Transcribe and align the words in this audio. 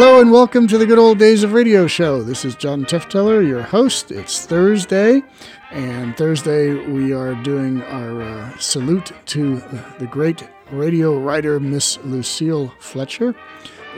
Hello 0.00 0.20
and 0.20 0.30
welcome 0.30 0.68
to 0.68 0.78
the 0.78 0.86
Good 0.86 1.00
Old 1.00 1.18
Days 1.18 1.42
of 1.42 1.52
Radio 1.52 1.88
show. 1.88 2.22
This 2.22 2.44
is 2.44 2.54
John 2.54 2.84
Tefteller, 2.84 3.44
your 3.44 3.62
host. 3.62 4.12
It's 4.12 4.46
Thursday, 4.46 5.24
and 5.72 6.16
Thursday 6.16 6.72
we 6.72 7.12
are 7.12 7.34
doing 7.42 7.82
our 7.82 8.22
uh, 8.22 8.56
salute 8.58 9.10
to 9.26 9.56
the 9.98 10.06
great 10.08 10.48
radio 10.70 11.18
writer, 11.18 11.58
Miss 11.58 11.98
Lucille 12.04 12.72
Fletcher. 12.78 13.34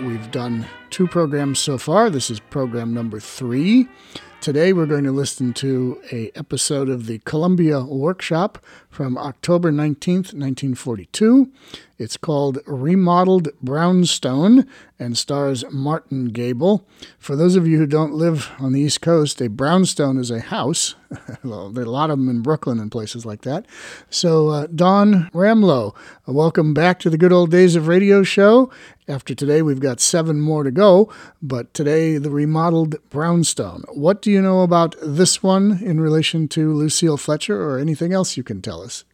We've 0.01 0.31
done 0.31 0.65
two 0.89 1.07
programs 1.07 1.59
so 1.59 1.77
far. 1.77 2.09
This 2.09 2.30
is 2.30 2.41
program 2.41 2.95
number 2.95 3.21
three. 3.21 3.87
Today 4.41 4.73
we're 4.73 4.87
going 4.87 5.05
to 5.05 5.13
listen 5.13 5.53
to 5.53 6.01
a 6.11 6.30
episode 6.35 6.89
of 6.89 7.05
the 7.05 7.19
Columbia 7.27 7.85
Workshop 7.85 8.57
from 8.89 9.19
October 9.19 9.71
19th, 9.71 10.33
1942. 10.33 11.53
It's 12.01 12.17
called 12.17 12.61
Remodeled 12.65 13.51
Brownstone 13.61 14.67
and 14.99 15.19
stars 15.19 15.67
Martin 15.71 16.29
Gabel. 16.29 16.83
For 17.19 17.37
those 17.37 17.57
of 17.57 17.69
you 17.69 17.77
who 17.77 17.87
don't 17.87 18.15
live 18.15 18.51
on 18.59 18.73
the 18.73 18.81
East 18.81 19.03
Coast, 19.03 19.43
a 19.43 19.51
brownstone 19.51 20.17
is 20.17 20.31
a 20.31 20.41
house. 20.41 20.95
well, 21.45 21.69
there 21.69 21.85
are 21.85 21.87
a 21.87 21.91
lot 21.91 22.09
of 22.09 22.17
them 22.17 22.31
in 22.31 22.41
Brooklyn 22.41 22.81
and 22.81 22.91
places 22.91 23.27
like 23.27 23.43
that. 23.43 23.67
So, 24.09 24.49
uh, 24.49 24.67
Don 24.75 25.29
Ramlow, 25.35 25.95
uh, 26.27 26.33
welcome 26.33 26.73
back 26.73 27.01
to 27.01 27.11
the 27.11 27.19
Good 27.19 27.35
Old 27.35 27.51
Days 27.51 27.77
of 27.77 27.87
Radio 27.87 28.23
show. 28.23 28.71
After 29.07 29.35
today, 29.35 29.61
we've 29.61 29.79
got 29.79 30.01
seven 30.01 30.41
more 30.41 30.65
to 30.65 30.71
go, 30.71 31.13
but 31.43 31.74
today, 31.74 32.17
the 32.17 32.30
remodeled 32.30 32.96
brownstone. 33.11 33.85
What 33.93 34.23
do 34.23 34.30
you 34.30 34.41
know 34.41 34.63
about 34.63 34.96
this 35.02 35.43
one 35.43 35.80
in 35.83 36.01
relation 36.01 36.49
to 36.49 36.73
Lucille 36.73 37.19
Fletcher 37.19 37.61
or 37.61 37.79
anything 37.79 38.15
else 38.15 38.39
you 38.39 38.43
can 38.43 38.63
tell 38.63 38.80
us? 38.80 39.05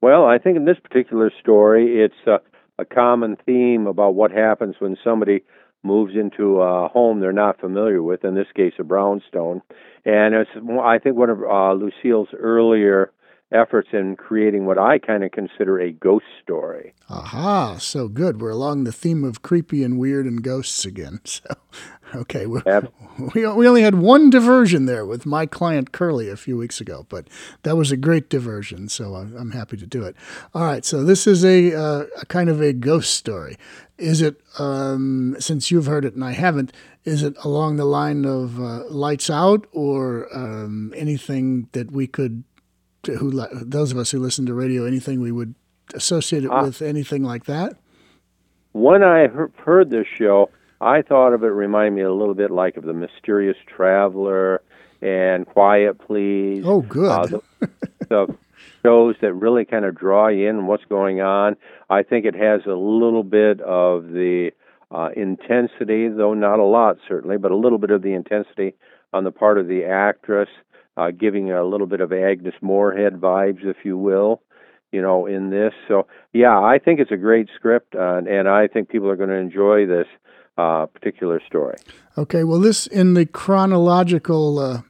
Well, 0.00 0.24
I 0.24 0.38
think 0.38 0.56
in 0.56 0.64
this 0.64 0.78
particular 0.82 1.30
story, 1.40 2.02
it's 2.02 2.26
a, 2.26 2.40
a 2.80 2.84
common 2.84 3.36
theme 3.44 3.86
about 3.86 4.14
what 4.14 4.30
happens 4.30 4.76
when 4.78 4.96
somebody 5.02 5.42
moves 5.82 6.14
into 6.14 6.60
a 6.60 6.88
home 6.88 7.20
they're 7.20 7.32
not 7.32 7.60
familiar 7.60 8.02
with, 8.02 8.24
in 8.24 8.34
this 8.34 8.48
case, 8.54 8.74
a 8.78 8.84
brownstone. 8.84 9.62
And 10.04 10.34
it's, 10.34 10.50
I 10.82 10.98
think, 10.98 11.16
one 11.16 11.30
of 11.30 11.42
uh, 11.42 11.72
Lucille's 11.72 12.28
earlier 12.38 13.12
efforts 13.52 13.88
in 13.92 14.16
creating 14.16 14.66
what 14.66 14.78
I 14.78 14.98
kind 14.98 15.24
of 15.24 15.30
consider 15.32 15.80
a 15.80 15.90
ghost 15.90 16.26
story. 16.42 16.94
Aha, 17.08 17.78
so 17.78 18.08
good. 18.08 18.40
We're 18.40 18.50
along 18.50 18.84
the 18.84 18.92
theme 18.92 19.24
of 19.24 19.42
creepy 19.42 19.82
and 19.82 19.98
weird 19.98 20.26
and 20.26 20.42
ghosts 20.42 20.84
again. 20.84 21.20
So, 21.28 21.54
okay, 22.14 22.46
we, 22.46 22.60
we, 23.34 23.46
we 23.46 23.68
only 23.68 23.82
had 23.82 23.96
one 23.96 24.30
diversion 24.30 24.86
there 24.86 25.04
with 25.04 25.26
my 25.26 25.46
client 25.46 25.92
Curly 25.92 26.28
a 26.28 26.36
few 26.36 26.56
weeks 26.56 26.80
ago, 26.80 27.06
but 27.08 27.28
that 27.62 27.76
was 27.76 27.90
a 27.90 27.96
great 27.96 28.28
diversion, 28.28 28.88
so 28.88 29.14
I'm 29.14 29.52
happy 29.52 29.76
to 29.76 29.86
do 29.86 30.02
it. 30.04 30.16
All 30.54 30.64
right, 30.64 30.84
so 30.84 31.04
this 31.04 31.26
is 31.26 31.44
a, 31.44 31.74
uh, 31.74 32.04
a 32.20 32.26
kind 32.26 32.48
of 32.48 32.60
a 32.60 32.72
ghost 32.72 33.14
story. 33.14 33.56
Is 33.96 34.22
it, 34.22 34.40
um, 34.58 35.36
since 35.40 35.70
you've 35.70 35.86
heard 35.86 36.04
it 36.04 36.14
and 36.14 36.24
I 36.24 36.32
haven't, 36.32 36.72
is 37.04 37.22
it 37.22 37.34
along 37.42 37.76
the 37.76 37.84
line 37.84 38.24
of 38.24 38.60
uh, 38.60 38.84
Lights 38.88 39.30
Out 39.30 39.66
or 39.72 40.28
um, 40.36 40.92
anything 40.96 41.68
that 41.72 41.90
we 41.90 42.06
could 42.06 42.44
who 43.06 43.30
those 43.52 43.92
of 43.92 43.98
us 43.98 44.10
who 44.10 44.18
listen 44.18 44.46
to 44.46 44.54
radio, 44.54 44.84
anything 44.84 45.20
we 45.20 45.32
would 45.32 45.54
associate 45.94 46.44
it 46.44 46.48
uh, 46.48 46.64
with, 46.64 46.82
anything 46.82 47.22
like 47.22 47.44
that? 47.44 47.76
When 48.72 49.02
I 49.02 49.28
heard 49.56 49.90
this 49.90 50.06
show, 50.06 50.50
I 50.80 51.02
thought 51.02 51.32
of 51.32 51.42
it 51.42 51.48
reminding 51.48 51.96
me 51.96 52.02
a 52.02 52.12
little 52.12 52.34
bit 52.34 52.50
like 52.50 52.76
of 52.76 52.84
the 52.84 52.92
Mysterious 52.92 53.56
Traveler 53.66 54.62
and 55.02 55.46
Quiet 55.46 55.98
Please. 55.98 56.64
Oh, 56.66 56.82
good. 56.82 57.10
Uh, 57.10 57.26
the, 57.26 57.42
the 58.08 58.36
shows 58.82 59.16
that 59.20 59.32
really 59.32 59.64
kind 59.64 59.84
of 59.84 59.96
draw 59.96 60.28
you 60.28 60.48
in 60.48 60.66
what's 60.66 60.84
going 60.88 61.20
on. 61.20 61.56
I 61.90 62.02
think 62.02 62.24
it 62.24 62.34
has 62.34 62.60
a 62.66 62.74
little 62.74 63.24
bit 63.24 63.60
of 63.60 64.08
the 64.08 64.50
uh, 64.90 65.10
intensity, 65.16 66.08
though 66.08 66.34
not 66.34 66.58
a 66.58 66.64
lot 66.64 66.96
certainly, 67.08 67.38
but 67.38 67.50
a 67.50 67.56
little 67.56 67.78
bit 67.78 67.90
of 67.90 68.02
the 68.02 68.14
intensity 68.14 68.74
on 69.12 69.24
the 69.24 69.30
part 69.30 69.58
of 69.58 69.68
the 69.68 69.84
actress 69.84 70.48
uh, 70.98 71.12
giving 71.12 71.52
a 71.52 71.64
little 71.64 71.86
bit 71.86 72.00
of 72.00 72.12
Agnes 72.12 72.54
Moorehead 72.60 73.14
vibes, 73.14 73.64
if 73.64 73.76
you 73.84 73.96
will, 73.96 74.42
you 74.90 75.00
know, 75.00 75.26
in 75.26 75.50
this. 75.50 75.72
So, 75.86 76.08
yeah, 76.32 76.58
I 76.58 76.78
think 76.84 76.98
it's 76.98 77.12
a 77.12 77.16
great 77.16 77.48
script, 77.54 77.94
uh, 77.94 78.20
and 78.28 78.48
I 78.48 78.66
think 78.66 78.88
people 78.88 79.08
are 79.08 79.16
going 79.16 79.28
to 79.28 79.36
enjoy 79.36 79.86
this 79.86 80.08
uh, 80.58 80.86
particular 80.86 81.40
story. 81.46 81.76
Okay, 82.18 82.44
well, 82.44 82.60
this 82.60 82.86
in 82.86 83.14
the 83.14 83.24
chronological 83.24 84.58
uh, 84.58 84.82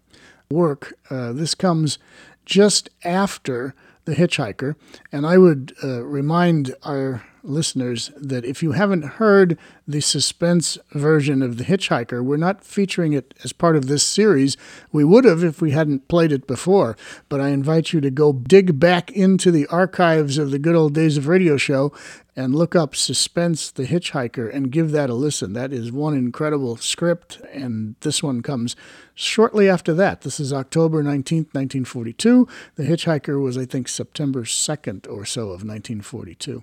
work, 0.51 0.95
uh, 1.11 1.33
this 1.33 1.55
comes 1.55 1.99
just 2.47 2.89
after 3.05 3.75
The 4.07 4.15
Hitchhiker, 4.15 4.75
and 5.13 5.27
I 5.27 5.37
would 5.37 5.75
uh, 5.85 6.03
remind 6.03 6.75
our 6.83 7.23
listeners 7.43 8.11
that 8.17 8.45
if 8.45 8.63
you 8.63 8.73
haven't 8.73 9.03
heard 9.03 9.59
the 9.87 10.01
suspense 10.01 10.79
version 10.93 11.43
of 11.43 11.57
The 11.57 11.65
Hitchhiker, 11.65 12.23
we're 12.23 12.37
not 12.37 12.65
featuring 12.65 13.13
it 13.13 13.35
as 13.45 13.53
part 13.53 13.77
of 13.77 13.87
this 13.87 14.03
series. 14.03 14.57
We 14.93 15.05
would 15.05 15.25
have 15.25 15.45
if 15.45 15.61
we 15.61 15.71
hadn't 15.73 16.09
played 16.09 16.33
it 16.33 16.47
before, 16.47 16.97
but 17.29 17.41
I 17.41 17.49
invite 17.49 17.93
you 17.93 18.01
to 18.01 18.11
go 18.11 18.33
dig 18.33 18.81
back 18.81 19.11
into 19.11 19.51
the 19.51 19.67
archives 19.67 20.39
of 20.39 20.51
the 20.51 20.59
good 20.59 20.75
old 20.75 20.95
days 20.95 21.17
of 21.17 21.29
radio 21.29 21.57
show 21.57 21.93
and 22.39 22.55
look 22.55 22.77
up 22.77 22.95
Suspense 22.95 23.69
the 23.73 23.85
Hitchhiker 23.85 24.49
and 24.55 24.71
give 24.71 24.93
that 24.93 25.11
a 25.11 25.15
listen. 25.15 25.55
That 25.55 25.73
is 25.73 25.91
one 25.91 26.17
incredible 26.17 26.77
script, 26.77 27.41
and 27.53 27.97
this 28.03 28.23
one 28.23 28.43
comes 28.43 28.77
shortly 29.13 29.69
after 29.69 29.93
that. 29.95 30.21
This 30.21 30.39
is 30.39 30.53
October 30.53 31.03
19th, 31.03 31.53
1942. 31.53 32.47
The 32.77 32.85
Hitchhiker 32.85 33.43
was, 33.43 33.59
I 33.59 33.65
think, 33.65 33.89
September 33.89 34.45
2nd 34.45 35.11
or 35.11 35.25
so 35.25 35.47
of 35.47 35.65
1942. 35.65 36.63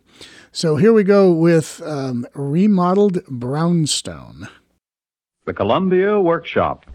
So 0.54 0.78
here 0.78 0.94
we 0.94 1.04
go 1.04 1.34
with 1.34 1.82
um, 1.86 2.26
Remodeled 2.34 3.26
Brownstone. 3.26 4.48
The 5.44 5.54
Columbia 5.54 6.22
Workshop. 6.22 6.86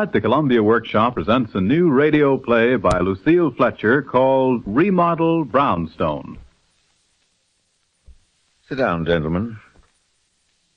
Tonight, 0.00 0.12
the 0.14 0.20
Columbia 0.22 0.62
Workshop 0.62 1.14
presents 1.14 1.54
a 1.54 1.60
new 1.60 1.90
radio 1.90 2.38
play 2.38 2.76
by 2.76 3.00
Lucille 3.00 3.50
Fletcher 3.50 4.00
called 4.00 4.62
Remodel 4.64 5.44
Brownstone. 5.44 6.38
Sit 8.66 8.78
down, 8.78 9.04
gentlemen. 9.04 9.58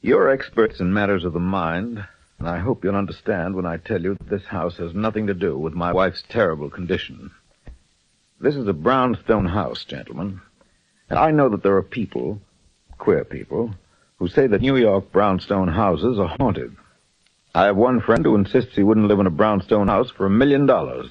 You're 0.01 0.29
experts 0.29 0.81
in 0.81 0.93
matters 0.93 1.23
of 1.23 1.31
the 1.31 1.39
mind, 1.39 2.05
and 2.37 2.49
I 2.49 2.59
hope 2.59 2.83
you'll 2.83 2.97
understand 2.97 3.55
when 3.55 3.65
I 3.65 3.77
tell 3.77 4.01
you 4.01 4.15
that 4.15 4.29
this 4.29 4.43
house 4.43 4.75
has 4.75 4.93
nothing 4.93 5.27
to 5.27 5.33
do 5.33 5.57
with 5.57 5.73
my 5.73 5.93
wife's 5.93 6.23
terrible 6.27 6.69
condition. 6.69 7.31
This 8.41 8.57
is 8.57 8.67
a 8.67 8.73
brownstone 8.73 9.45
house, 9.45 9.85
gentlemen, 9.85 10.41
and 11.09 11.17
I 11.17 11.31
know 11.31 11.47
that 11.47 11.63
there 11.63 11.77
are 11.77 11.81
people, 11.81 12.41
queer 12.97 13.23
people, 13.23 13.73
who 14.17 14.27
say 14.27 14.47
that 14.47 14.59
New 14.59 14.75
York 14.75 15.13
brownstone 15.13 15.69
houses 15.69 16.19
are 16.19 16.35
haunted. 16.37 16.75
I 17.55 17.65
have 17.65 17.77
one 17.77 18.01
friend 18.01 18.25
who 18.25 18.33
insists 18.35 18.75
he 18.75 18.81
wouldn't 18.81 19.07
live 19.07 19.19
in 19.19 19.27
a 19.27 19.31
brownstone 19.31 19.87
house 19.87 20.09
for 20.09 20.25
a 20.25 20.29
million 20.29 20.65
dollars. 20.65 21.07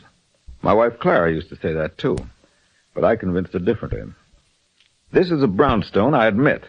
My 0.60 0.72
wife 0.72 0.98
Clara 0.98 1.32
used 1.32 1.50
to 1.50 1.56
say 1.56 1.72
that 1.72 1.98
too, 1.98 2.16
but 2.94 3.04
I 3.04 3.14
convinced 3.14 3.52
her 3.52 3.60
differently. 3.60 4.02
This 5.12 5.30
is 5.30 5.42
a 5.44 5.46
brownstone, 5.46 6.14
I 6.14 6.26
admit, 6.26 6.64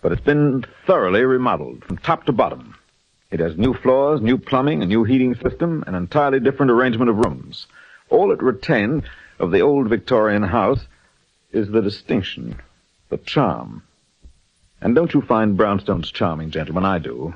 but 0.00 0.12
it's 0.12 0.20
been 0.20 0.64
thoroughly 0.86 1.24
remodeled 1.24 1.84
from 1.84 1.98
top 1.98 2.24
to 2.26 2.32
bottom. 2.32 2.76
It 3.32 3.40
has 3.40 3.58
new 3.58 3.74
floors, 3.74 4.20
new 4.20 4.38
plumbing, 4.38 4.80
a 4.82 4.86
new 4.86 5.02
heating 5.02 5.34
system, 5.34 5.82
an 5.88 5.96
entirely 5.96 6.38
different 6.38 6.70
arrangement 6.70 7.10
of 7.10 7.18
rooms. 7.18 7.66
All 8.10 8.30
it 8.30 8.42
retained 8.42 9.08
of 9.40 9.50
the 9.50 9.60
old 9.60 9.88
Victorian 9.88 10.44
house 10.44 10.86
is 11.52 11.68
the 11.68 11.82
distinction, 11.82 12.60
the 13.08 13.18
charm. 13.18 13.82
And 14.80 14.94
don't 14.94 15.14
you 15.14 15.20
find 15.20 15.58
brownstones 15.58 16.12
charming, 16.12 16.52
gentlemen? 16.52 16.84
I 16.84 16.98
do. 16.98 17.34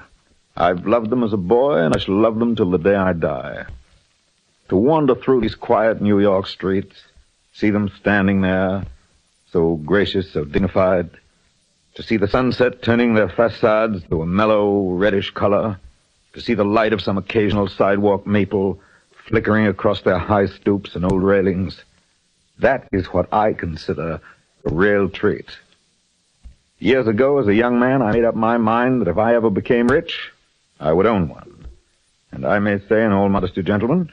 I've 0.57 0.87
loved 0.87 1.11
them 1.11 1.25
as 1.25 1.33
a 1.33 1.39
boy, 1.39 1.79
and 1.79 1.95
I 1.95 1.99
shall 1.99 2.15
love 2.15 2.39
them 2.39 2.55
till 2.55 2.71
the 2.71 2.79
day 2.79 2.95
I 2.95 3.13
die. 3.13 3.67
To 4.69 4.77
wander 4.77 5.15
through 5.15 5.41
these 5.41 5.57
quiet 5.57 6.01
New 6.01 6.21
York 6.21 6.47
streets, 6.47 6.97
see 7.53 7.71
them 7.71 7.91
standing 8.01 8.41
there, 8.41 8.85
so 9.51 9.77
gracious, 9.77 10.33
so 10.33 10.45
dignified, 10.45 11.11
to 11.97 12.03
see 12.03 12.17
the 12.17 12.29
sunset 12.29 12.83
turning 12.83 13.15
their 13.15 13.29
facades 13.29 14.03
to 14.11 14.23
a 14.23 14.27
mellow 14.27 14.91
reddish 14.91 15.31
color, 15.31 15.79
to 16.35 16.41
see 16.41 16.55
the 16.55 16.65
light 16.65 16.93
of 16.93 17.01
some 17.01 17.19
occasional 17.19 17.69
sidewalk 17.69 18.27
maple 18.27 18.81
flickering 19.27 19.67
across 19.67 20.03
their 20.03 20.19
high 20.19 20.47
stoops 20.47 20.95
and 20.95 21.05
old 21.05 21.23
railings, 21.23 21.83
that 22.59 22.89
is 22.93 23.07
what 23.07 23.33
I 23.33 23.53
consider 23.53 24.21
A 24.67 24.73
real 24.73 25.09
treat. 25.09 25.49
Years 26.79 27.07
ago, 27.07 27.39
as 27.39 27.47
a 27.47 27.55
young 27.55 27.79
man, 27.79 28.03
I 28.03 28.13
made 28.13 28.25
up 28.25 28.35
my 28.35 28.57
mind 28.57 29.01
that 29.01 29.09
if 29.09 29.19
I 29.19 29.35
ever 29.35 29.51
became 29.51 29.89
rich, 29.89 30.33
I 30.81 30.93
would 30.93 31.07
own 31.07 31.29
one. 31.29 31.67
And 32.33 32.45
I 32.45 32.59
may 32.59 32.79
say, 32.89 33.05
in 33.05 33.13
all 33.13 33.29
modesty, 33.29 33.63
gentlemen, 33.63 34.11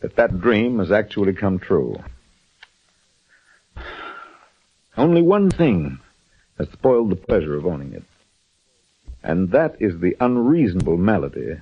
that 0.00 0.16
that 0.16 0.40
dream 0.40 0.78
has 0.78 0.92
actually 0.92 1.32
come 1.32 1.58
true. 1.58 1.96
Only 4.96 5.22
one 5.22 5.50
thing 5.50 5.98
has 6.58 6.68
spoiled 6.70 7.10
the 7.10 7.16
pleasure 7.16 7.56
of 7.56 7.66
owning 7.66 7.94
it. 7.94 8.04
And 9.22 9.50
that 9.52 9.76
is 9.80 9.98
the 9.98 10.16
unreasonable 10.20 10.96
malady, 10.96 11.56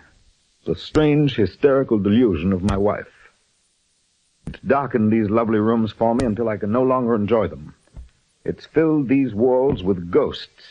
the 0.65 0.75
strange 0.75 1.37
hysterical 1.37 1.99
delusion 1.99 2.53
of 2.53 2.63
my 2.63 2.77
wife. 2.77 3.07
It's 4.47 4.61
darkened 4.61 5.13
these 5.13 5.31
lovely 5.31 5.59
rooms 5.59 5.93
for 5.93 6.15
me 6.15 6.25
until 6.25 6.49
I 6.49 6.57
can 6.57 6.73
no 6.73 6.83
longer 6.83 7.15
enjoy 7.15 7.49
them. 7.49 7.75
It's 8.45 8.67
filled 8.67 9.09
these 9.09 9.35
walls 9.35 9.83
with 9.83 10.11
ghosts. 10.11 10.65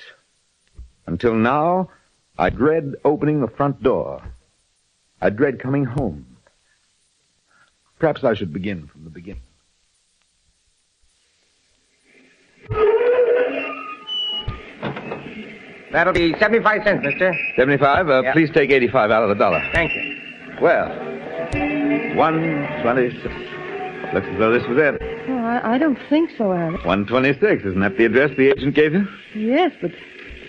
Until 1.08 1.36
now, 1.36 1.90
I 2.38 2.50
dread 2.50 2.96
opening 3.06 3.42
the 3.42 3.48
front 3.48 3.82
door. 3.82 4.22
I 5.22 5.30
dread 5.30 5.60
coming 5.60 5.86
home. 5.86 6.26
Perhaps 8.00 8.24
I 8.24 8.34
should 8.34 8.52
begin 8.54 8.88
from 8.88 9.04
the 9.06 9.10
beginning. 9.10 9.42
That'll 15.92 16.14
be 16.14 16.34
75 16.40 16.84
cents, 16.84 17.06
mister. 17.06 17.34
75? 17.56 18.10
Uh, 18.10 18.22
Yeah. 18.24 18.34
Please 18.34 18.50
take 18.54 18.70
85 18.72 19.12
out 19.12 19.24
of 19.24 19.30
the 19.30 19.36
dollar. 19.36 19.62
Thank 19.74 19.94
you. 19.96 20.02
Well, 20.62 20.90
126. 22.18 23.24
Looks 24.14 24.28
as 24.28 24.38
though 24.40 24.52
this 24.52 24.68
was 24.68 24.78
it. 24.78 25.02
Oh, 25.30 25.38
I, 25.38 25.76
I 25.76 25.78
don't 25.78 25.98
think 26.10 26.32
so, 26.38 26.52
Alex. 26.54 26.84
126. 26.86 27.64
Isn't 27.66 27.80
that 27.80 27.98
the 27.98 28.06
address 28.06 28.32
the 28.38 28.50
agent 28.50 28.76
gave 28.76 28.94
you? 28.94 29.08
Yes, 29.36 29.72
but 29.82 29.92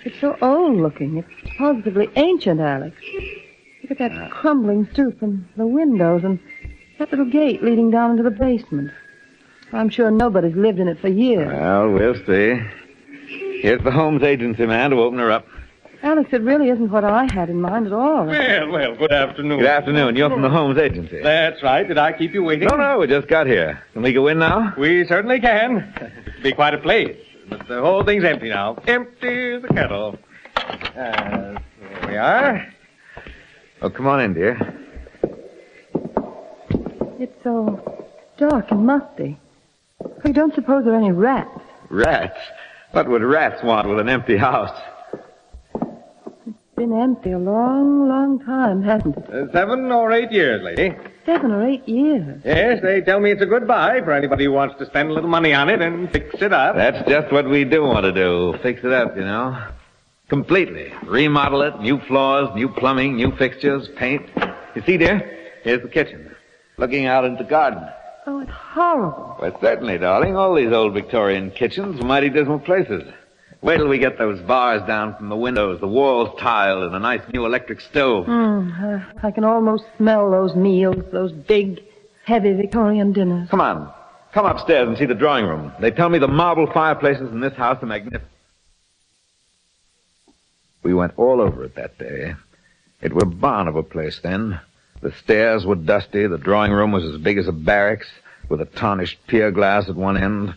it's 0.06 0.20
so 0.20 0.36
old 0.40 0.76
looking. 0.76 1.18
It's 1.18 1.56
positively 1.58 2.08
ancient, 2.14 2.60
Alex. 2.60 2.96
Look 3.82 3.90
at 3.90 3.98
that 3.98 4.12
uh. 4.12 4.28
crumbling 4.28 4.88
stoop 4.92 5.20
and 5.20 5.46
the 5.56 5.66
windows 5.66 6.22
and 6.24 6.38
that 6.98 7.10
little 7.10 7.28
gate 7.28 7.62
leading 7.62 7.90
down 7.90 8.12
into 8.12 8.22
the 8.22 8.30
basement. 8.30 8.90
I'm 9.72 9.88
sure 9.88 10.10
nobody's 10.10 10.54
lived 10.54 10.78
in 10.78 10.86
it 10.86 11.00
for 11.00 11.08
years. 11.08 11.48
Well, 11.48 11.90
we'll 11.90 12.14
see. 12.24 12.62
Here's 13.60 13.82
the 13.82 13.90
Holmes 13.90 14.22
agency 14.22 14.64
man 14.64 14.90
to 14.90 14.96
open 14.96 15.18
her 15.18 15.32
up. 15.32 15.46
Alex, 16.02 16.30
it 16.32 16.42
really 16.42 16.68
isn't 16.68 16.90
what 16.90 17.02
I 17.02 17.26
had 17.32 17.50
in 17.50 17.60
mind 17.60 17.86
at 17.86 17.92
all. 17.92 18.26
Well, 18.26 18.70
well, 18.70 18.94
good 18.94 19.10
afternoon. 19.10 19.58
Good 19.58 19.66
afternoon. 19.66 20.14
You're 20.14 20.30
from 20.30 20.42
the 20.42 20.48
Holmes 20.48 20.78
agency. 20.78 21.20
That's 21.20 21.60
right. 21.64 21.86
Did 21.88 21.98
I 21.98 22.12
keep 22.12 22.32
you 22.32 22.44
waiting? 22.44 22.68
No, 22.68 22.76
no, 22.76 22.98
we 22.98 23.08
just 23.08 23.26
got 23.26 23.48
here. 23.48 23.82
Can 23.92 24.02
we 24.02 24.12
go 24.12 24.28
in 24.28 24.38
now? 24.38 24.72
We 24.78 25.04
certainly 25.06 25.40
can. 25.40 25.92
It'll 25.96 26.42
be 26.42 26.52
quite 26.52 26.74
a 26.74 26.78
place. 26.78 27.16
But 27.48 27.68
the 27.68 27.80
whole 27.80 28.04
thing's 28.04 28.24
empty 28.24 28.48
now. 28.48 28.76
Empty 28.86 29.52
as 29.52 29.64
a 29.64 29.68
kettle. 29.68 30.18
Uh, 30.56 30.92
there 30.94 32.04
we 32.08 32.16
are. 32.16 32.66
Oh, 33.82 33.90
come 33.90 34.06
on 34.06 34.20
in, 34.20 34.34
dear. 34.34 34.58
It's 37.18 37.32
so 37.42 38.06
dark 38.38 38.70
and 38.70 38.86
musty. 38.86 39.38
I 40.24 40.32
don't 40.32 40.54
suppose 40.54 40.84
there 40.84 40.94
are 40.94 40.96
any 40.96 41.12
rats. 41.12 41.60
Rats? 41.88 42.38
What 42.92 43.08
would 43.08 43.22
rats 43.22 43.62
want 43.62 43.88
with 43.88 43.98
an 43.98 44.08
empty 44.08 44.36
house? 44.36 44.76
It's 45.74 46.56
been 46.76 46.92
empty 46.92 47.32
a 47.32 47.38
long, 47.38 48.08
long 48.08 48.38
time, 48.44 48.82
hasn't 48.82 49.16
it? 49.18 49.28
Uh, 49.28 49.52
seven 49.52 49.90
or 49.92 50.12
eight 50.12 50.32
years, 50.32 50.62
lady. 50.62 50.94
Seven 51.26 51.50
or 51.50 51.66
eight 51.66 51.86
years. 51.88 52.40
Yes, 52.44 52.80
they 52.82 53.00
tell 53.00 53.18
me 53.18 53.32
it's 53.32 53.42
a 53.42 53.46
good 53.46 53.66
buy 53.66 54.00
for 54.00 54.12
anybody 54.12 54.44
who 54.44 54.52
wants 54.52 54.76
to 54.78 54.86
spend 54.86 55.10
a 55.10 55.12
little 55.12 55.28
money 55.28 55.52
on 55.52 55.68
it 55.68 55.82
and 55.82 56.10
fix 56.12 56.40
it 56.40 56.52
up. 56.52 56.76
That's 56.76 57.06
just 57.08 57.32
what 57.32 57.48
we 57.50 57.64
do 57.64 57.82
want 57.82 58.04
to 58.04 58.12
do. 58.12 58.54
Fix 58.62 58.84
it 58.84 58.92
up, 58.92 59.16
you 59.16 59.24
know. 59.24 59.60
Completely. 60.28 60.92
Remodel 61.04 61.62
it. 61.62 61.80
New 61.80 61.98
floors, 62.00 62.48
new 62.54 62.68
plumbing, 62.68 63.16
new 63.16 63.32
fixtures, 63.36 63.88
paint. 63.96 64.22
You 64.76 64.82
see, 64.82 64.96
dear? 64.96 65.50
Here's 65.64 65.82
the 65.82 65.88
kitchen. 65.88 66.34
Looking 66.78 67.06
out 67.06 67.24
into 67.24 67.42
the 67.42 67.48
garden. 67.50 67.82
Oh, 68.28 68.40
it's 68.40 68.50
horrible. 68.50 69.36
Well, 69.40 69.58
certainly, 69.60 69.98
darling. 69.98 70.36
All 70.36 70.54
these 70.54 70.72
old 70.72 70.94
Victorian 70.94 71.50
kitchens 71.50 72.00
are 72.00 72.06
mighty 72.06 72.28
dismal 72.28 72.60
places. 72.60 73.02
Wait 73.62 73.78
till 73.78 73.88
we 73.88 73.98
get 73.98 74.18
those 74.18 74.38
bars 74.40 74.86
down 74.86 75.16
from 75.16 75.28
the 75.28 75.36
windows, 75.36 75.80
the 75.80 75.88
walls 75.88 76.38
tiled, 76.38 76.82
and 76.84 76.94
a 76.94 76.98
nice 76.98 77.22
new 77.32 77.46
electric 77.46 77.80
stove. 77.80 78.26
Mm, 78.26 79.00
uh, 79.00 79.04
I 79.22 79.30
can 79.30 79.44
almost 79.44 79.84
smell 79.96 80.30
those 80.30 80.54
meals, 80.54 81.04
those 81.10 81.32
big, 81.32 81.80
heavy 82.24 82.52
Victorian 82.52 83.12
dinners. 83.12 83.48
Come 83.50 83.60
on. 83.60 83.92
Come 84.32 84.46
upstairs 84.46 84.86
and 84.86 84.98
see 84.98 85.06
the 85.06 85.14
drawing 85.14 85.46
room. 85.46 85.72
They 85.80 85.90
tell 85.90 86.10
me 86.10 86.18
the 86.18 86.28
marble 86.28 86.70
fireplaces 86.70 87.32
in 87.32 87.40
this 87.40 87.54
house 87.54 87.82
are 87.82 87.86
magnificent. 87.86 88.30
We 90.82 90.92
went 90.94 91.14
all 91.16 91.40
over 91.40 91.64
it 91.64 91.74
that 91.76 91.98
day. 91.98 92.34
It 93.00 93.12
were 93.12 93.24
barn 93.24 93.66
of 93.66 93.76
a 93.76 93.82
place 93.82 94.20
then. 94.22 94.60
The 95.00 95.12
stairs 95.12 95.64
were 95.64 95.74
dusty. 95.74 96.26
The 96.26 96.38
drawing 96.38 96.72
room 96.72 96.92
was 96.92 97.04
as 97.04 97.20
big 97.20 97.38
as 97.38 97.48
a 97.48 97.52
barracks, 97.52 98.06
with 98.48 98.60
a 98.60 98.66
tarnished 98.66 99.18
pier 99.26 99.50
glass 99.50 99.88
at 99.88 99.96
one 99.96 100.16
end. 100.16 100.54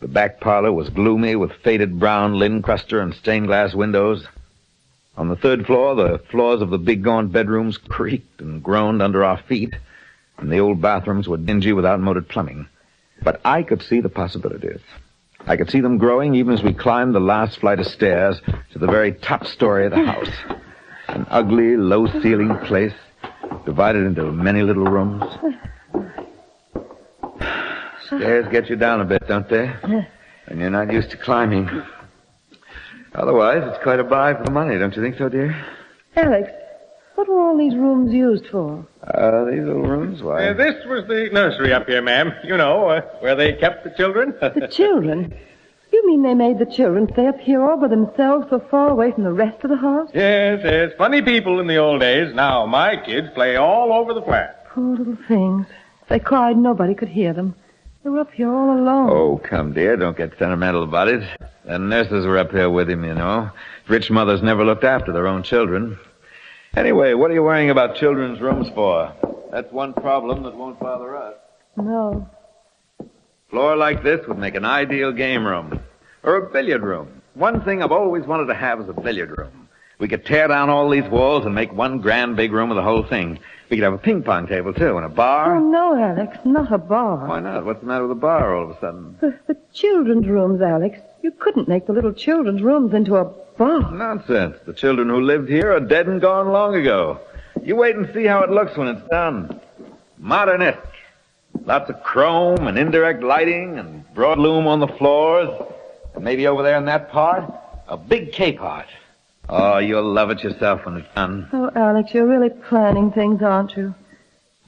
The 0.00 0.08
back 0.08 0.40
parlor 0.40 0.72
was 0.72 0.90
gloomy, 0.90 1.34
with 1.34 1.52
faded 1.64 1.98
brown 1.98 2.34
lincrusta 2.34 3.02
and 3.02 3.12
stained 3.14 3.48
glass 3.48 3.74
windows. 3.74 4.26
On 5.16 5.28
the 5.28 5.34
third 5.34 5.66
floor, 5.66 5.96
the 5.96 6.20
floors 6.30 6.62
of 6.62 6.70
the 6.70 6.78
big 6.78 7.02
gaunt 7.02 7.32
bedrooms 7.32 7.78
creaked 7.78 8.40
and 8.40 8.62
groaned 8.62 9.02
under 9.02 9.24
our 9.24 9.38
feet, 9.38 9.74
and 10.36 10.52
the 10.52 10.60
old 10.60 10.80
bathrooms 10.80 11.26
were 11.26 11.36
dingy 11.36 11.72
with 11.72 11.84
outmoded 11.84 12.28
plumbing. 12.28 12.68
But 13.22 13.40
I 13.44 13.64
could 13.64 13.82
see 13.82 14.00
the 14.00 14.08
possibilities. 14.08 14.80
I 15.46 15.56
could 15.56 15.70
see 15.70 15.80
them 15.80 15.98
growing 15.98 16.36
even 16.36 16.54
as 16.54 16.62
we 16.62 16.72
climbed 16.72 17.14
the 17.14 17.20
last 17.20 17.58
flight 17.58 17.80
of 17.80 17.86
stairs 17.86 18.40
to 18.72 18.78
the 18.78 18.86
very 18.86 19.12
top 19.12 19.46
story 19.46 19.86
of 19.86 19.92
the 19.92 20.04
house. 20.04 20.30
An 21.08 21.26
ugly, 21.28 21.76
low-ceilinged 21.76 22.66
place, 22.66 22.94
divided 23.64 24.04
into 24.04 24.30
many 24.30 24.62
little 24.62 24.84
rooms. 24.84 25.24
Stairs 28.08 28.46
get 28.50 28.68
you 28.68 28.76
down 28.76 29.00
a 29.00 29.04
bit, 29.04 29.26
don't 29.28 29.48
they? 29.48 29.72
And 30.50 30.60
you're 30.60 30.70
not 30.70 30.90
used 30.90 31.10
to 31.10 31.18
climbing. 31.18 31.68
Otherwise, 33.14 33.62
it's 33.66 33.82
quite 33.82 34.00
a 34.00 34.04
buy 34.04 34.32
for 34.32 34.44
the 34.44 34.50
money, 34.50 34.78
don't 34.78 34.96
you 34.96 35.02
think 35.02 35.18
so, 35.18 35.28
dear? 35.28 35.54
Alex, 36.16 36.50
what 37.16 37.28
were 37.28 37.38
all 37.38 37.58
these 37.58 37.74
rooms 37.74 38.14
used 38.14 38.46
for? 38.46 38.86
Uh, 39.02 39.44
these 39.44 39.62
little 39.62 39.82
rooms, 39.82 40.22
why? 40.22 40.48
Uh, 40.48 40.54
this 40.54 40.76
was 40.86 41.06
the 41.06 41.28
nursery 41.32 41.74
up 41.74 41.86
here, 41.86 42.00
ma'am. 42.00 42.32
You 42.44 42.56
know, 42.56 42.88
uh, 42.88 43.02
where 43.20 43.34
they 43.34 43.52
kept 43.54 43.84
the 43.84 43.90
children. 43.90 44.34
The 44.40 44.68
children? 44.68 45.34
You 45.92 46.06
mean 46.06 46.22
they 46.22 46.32
made 46.34 46.58
the 46.58 46.66
children 46.66 47.08
stay 47.12 47.26
up 47.26 47.38
here 47.40 47.62
all 47.62 47.76
by 47.78 47.88
themselves 47.88 48.46
so 48.48 48.58
far 48.70 48.88
away 48.88 49.12
from 49.12 49.24
the 49.24 49.32
rest 49.32 49.62
of 49.64 49.70
the 49.70 49.76
house? 49.76 50.08
yes, 50.14 50.60
yes. 50.64 50.92
Funny 50.96 51.20
people 51.20 51.60
in 51.60 51.66
the 51.66 51.76
old 51.76 52.00
days. 52.00 52.34
Now, 52.34 52.64
my 52.64 52.96
kids 53.04 53.28
play 53.34 53.56
all 53.56 53.92
over 53.92 54.14
the 54.14 54.22
flat. 54.22 54.66
Poor 54.68 54.96
little 54.96 55.18
things. 55.28 55.66
If 56.02 56.08
they 56.08 56.20
cried, 56.20 56.56
nobody 56.56 56.94
could 56.94 57.08
hear 57.08 57.34
them. 57.34 57.54
Were 58.04 58.20
up 58.20 58.32
here 58.32 58.52
all 58.52 58.78
alone. 58.78 59.10
Oh, 59.10 59.40
come, 59.42 59.72
dear, 59.72 59.96
don't 59.96 60.16
get 60.16 60.38
sentimental 60.38 60.84
about 60.84 61.08
it. 61.08 61.22
The 61.64 61.78
nurses 61.78 62.24
were 62.24 62.38
up 62.38 62.52
here 62.52 62.70
with 62.70 62.88
him, 62.88 63.04
you 63.04 63.14
know. 63.14 63.50
Rich 63.88 64.10
mothers 64.10 64.42
never 64.42 64.64
looked 64.64 64.84
after 64.84 65.12
their 65.12 65.26
own 65.26 65.42
children. 65.42 65.98
Anyway, 66.76 67.14
what 67.14 67.30
are 67.30 67.34
you 67.34 67.42
worrying 67.42 67.70
about 67.70 67.96
children's 67.96 68.40
rooms 68.40 68.68
for? 68.74 69.12
That's 69.50 69.70
one 69.72 69.92
problem 69.94 70.44
that 70.44 70.54
won't 70.54 70.78
bother 70.78 71.16
us. 71.16 71.34
No. 71.76 72.28
Floor 73.50 73.76
like 73.76 74.02
this 74.02 74.26
would 74.28 74.38
make 74.38 74.54
an 74.54 74.64
ideal 74.64 75.12
game 75.12 75.46
room. 75.46 75.80
Or 76.22 76.36
a 76.36 76.50
billiard 76.50 76.82
room. 76.82 77.22
One 77.34 77.62
thing 77.64 77.82
I've 77.82 77.92
always 77.92 78.24
wanted 78.24 78.46
to 78.46 78.54
have 78.54 78.80
is 78.80 78.88
a 78.88 78.92
billiard 78.92 79.36
room. 79.36 79.57
We 79.98 80.06
could 80.06 80.24
tear 80.24 80.46
down 80.46 80.70
all 80.70 80.88
these 80.88 81.08
walls 81.08 81.44
and 81.44 81.54
make 81.54 81.72
one 81.72 81.98
grand 82.00 82.36
big 82.36 82.52
room 82.52 82.70
of 82.70 82.76
the 82.76 82.82
whole 82.82 83.02
thing. 83.02 83.40
We 83.68 83.76
could 83.76 83.84
have 83.84 83.94
a 83.94 83.98
ping 83.98 84.22
pong 84.22 84.46
table, 84.46 84.72
too, 84.72 84.96
and 84.96 85.04
a 85.04 85.08
bar. 85.08 85.56
Oh, 85.56 85.60
no, 85.60 86.00
Alex, 86.00 86.38
not 86.44 86.72
a 86.72 86.78
bar. 86.78 87.26
Why 87.26 87.40
not? 87.40 87.64
What's 87.64 87.80
the 87.80 87.86
matter 87.86 88.06
with 88.06 88.16
a 88.16 88.20
bar 88.20 88.56
all 88.56 88.70
of 88.70 88.76
a 88.76 88.80
sudden? 88.80 89.16
The, 89.20 89.38
the 89.48 89.56
children's 89.74 90.26
rooms, 90.26 90.62
Alex. 90.62 91.00
You 91.22 91.32
couldn't 91.32 91.68
make 91.68 91.86
the 91.86 91.92
little 91.92 92.12
children's 92.12 92.62
rooms 92.62 92.94
into 92.94 93.16
a 93.16 93.24
bar. 93.24 93.92
Nonsense. 93.92 94.56
The 94.64 94.72
children 94.72 95.08
who 95.08 95.20
lived 95.20 95.48
here 95.48 95.72
are 95.72 95.80
dead 95.80 96.06
and 96.06 96.20
gone 96.20 96.48
long 96.52 96.76
ago. 96.76 97.20
You 97.62 97.74
wait 97.74 97.96
and 97.96 98.08
see 98.14 98.24
how 98.24 98.42
it 98.42 98.50
looks 98.50 98.76
when 98.76 98.88
it's 98.88 99.06
done. 99.08 99.60
Modernistic. 100.16 100.84
Lots 101.64 101.90
of 101.90 102.02
chrome 102.04 102.68
and 102.68 102.78
indirect 102.78 103.22
lighting 103.22 103.78
and 103.78 104.04
broad 104.14 104.38
loom 104.38 104.68
on 104.68 104.78
the 104.78 104.86
floors. 104.86 105.50
And 106.14 106.24
maybe 106.24 106.46
over 106.46 106.62
there 106.62 106.78
in 106.78 106.84
that 106.84 107.10
part, 107.10 107.52
a 107.88 107.96
big 107.96 108.32
Capehart. 108.32 108.86
Oh, 109.48 109.78
you'll 109.78 110.12
love 110.12 110.30
it 110.30 110.42
yourself 110.42 110.84
when 110.84 110.98
it's 110.98 111.14
done. 111.14 111.48
Oh, 111.52 111.70
Alex, 111.74 112.12
you're 112.12 112.26
really 112.26 112.50
planning 112.50 113.10
things, 113.10 113.42
aren't 113.42 113.76
you? 113.76 113.94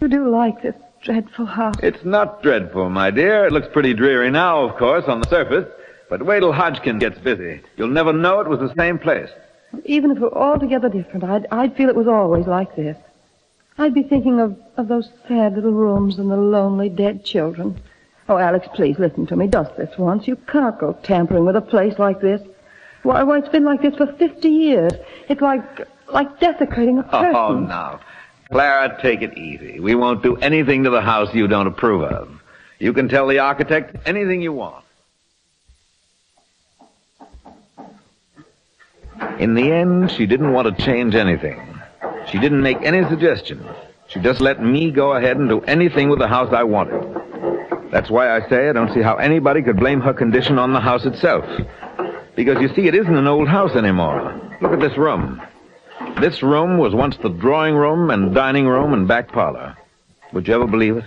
You 0.01 0.09
do 0.09 0.31
like 0.31 0.63
this 0.63 0.75
dreadful 1.03 1.47
house. 1.47 1.77
It's 1.83 2.05
not 2.05 2.43
dreadful, 2.43 2.89
my 2.89 3.11
dear. 3.11 3.47
It 3.47 3.53
looks 3.53 3.69
pretty 3.73 3.93
dreary 3.95 4.31
now, 4.31 4.65
of 4.65 4.77
course, 4.77 5.05
on 5.07 5.21
the 5.21 5.29
surface. 5.29 5.69
But 6.09 6.25
wait 6.25 6.41
till 6.41 6.53
Hodgkin 6.53 6.99
gets 6.99 7.19
busy. 7.19 7.61
You'll 7.77 7.89
never 7.89 8.13
know 8.13 8.41
it 8.41 8.49
was 8.49 8.61
the 8.61 8.75
same 8.75 8.99
place. 8.99 9.29
Even 9.85 10.11
if 10.11 10.17
it 10.17 10.23
were 10.23 10.37
altogether 10.37 10.89
different, 10.89 11.25
I'd, 11.25 11.47
I'd 11.53 11.77
feel 11.77 11.89
it 11.89 11.95
was 11.95 12.09
always 12.09 12.47
like 12.47 12.75
this. 12.75 12.97
I'd 13.79 13.95
be 13.95 14.03
thinking 14.03 14.41
of, 14.41 14.59
of 14.77 14.89
those 14.89 15.11
sad 15.29 15.55
little 15.55 15.73
rooms 15.73 16.19
and 16.19 16.31
the 16.31 16.37
lonely 16.37 16.89
dead 16.89 17.25
children. 17.25 17.81
Oh, 18.29 18.37
Alex, 18.37 18.67
please 18.75 18.99
listen 18.99 19.27
to 19.27 19.37
me 19.37 19.47
just 19.49 19.77
this 19.77 19.97
once. 19.99 20.27
You 20.27 20.37
can't 20.37 20.79
go 20.79 20.99
tampering 21.03 21.45
with 21.45 21.57
a 21.57 21.61
place 21.61 21.99
like 21.99 22.21
this. 22.21 22.41
Why, 23.03 23.23
why, 23.23 23.39
it's 23.39 23.49
been 23.49 23.65
like 23.65 23.83
this 23.83 23.95
for 23.97 24.07
50 24.07 24.49
years. 24.49 24.93
It's 25.29 25.41
like, 25.41 25.89
like 26.13 26.39
desecrating 26.39 26.99
a 26.99 27.07
oh, 27.07 27.11
person. 27.11 27.35
Oh, 27.35 27.59
now. 27.61 28.01
Clara, 28.51 28.99
take 29.01 29.23
it 29.23 29.39
easy. 29.39 29.81
We 29.81 29.95
won't 29.95 30.23
do 30.23 30.37
anything 30.37 30.85
to 30.85 30.91
the 30.91 31.01
house 31.01 31.33
you 31.35 31.47
don't 31.47 31.67
approve 31.67 32.03
of. 32.03 32.41
You 32.79 32.93
can 32.93 33.09
tell 33.09 33.29
the 33.29 33.39
architect 33.39 33.97
anything 34.07 34.43
you 34.43 34.53
want. 34.53 34.85
In 39.39 39.55
the 39.55 39.71
end, 39.71 40.11
she 40.11 40.27
didn't 40.27 40.53
want 40.53 40.77
to 40.77 40.85
change 40.85 41.15
anything. 41.15 41.79
She 42.31 42.39
didn't 42.39 42.63
make 42.63 42.83
any 42.83 43.09
suggestions. 43.09 43.67
She 44.09 44.21
just 44.21 44.41
let 44.41 44.63
me 44.63 44.91
go 44.91 45.13
ahead 45.13 45.37
and 45.37 45.49
do 45.49 45.61
anything 45.63 46.09
with 46.09 46.19
the 46.19 46.29
house 46.29 46.53
I 46.53 46.65
wanted. 46.65 47.21
That's 47.93 48.11
why 48.11 48.35
I 48.35 48.49
say 48.49 48.69
I 48.69 48.73
don't 48.73 48.93
see 48.93 49.03
how 49.03 49.17
anybody 49.17 49.63
could 49.63 49.77
blame 49.77 50.01
her 50.01 50.13
condition 50.13 50.59
on 50.59 50.73
the 50.73 50.81
house 50.81 51.05
itself. 51.05 51.45
Because 52.41 52.63
you 52.63 52.75
see, 52.75 52.89
it 52.89 52.95
isn't 52.95 53.15
an 53.15 53.27
old 53.27 53.49
house 53.49 53.77
anymore. 53.77 54.35
Look 54.63 54.73
at 54.73 54.81
this 54.81 54.97
room. 54.97 55.43
This 56.23 56.43
room 56.43 56.79
was 56.79 56.95
once 56.95 57.19
the 57.19 57.29
drawing 57.29 57.75
room 57.75 58.09
and 58.09 58.35
dining 58.35 58.67
room 58.67 58.95
and 58.95 59.07
back 59.07 59.29
parlor. 59.31 59.77
Would 60.33 60.49
you 60.49 60.55
ever 60.55 60.67
believe 60.67 60.97
it? 60.97 61.05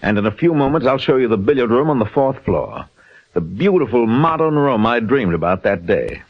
And 0.00 0.16
in 0.16 0.24
a 0.24 0.30
few 0.30 0.54
moments, 0.54 0.86
I'll 0.86 0.96
show 0.96 1.18
you 1.18 1.28
the 1.28 1.36
billiard 1.36 1.68
room 1.68 1.90
on 1.90 1.98
the 1.98 2.06
fourth 2.06 2.42
floor. 2.46 2.88
The 3.34 3.42
beautiful 3.42 4.06
modern 4.06 4.54
room 4.54 4.86
I 4.86 5.00
dreamed 5.00 5.34
about 5.34 5.64
that 5.64 5.84
day. 5.84 6.22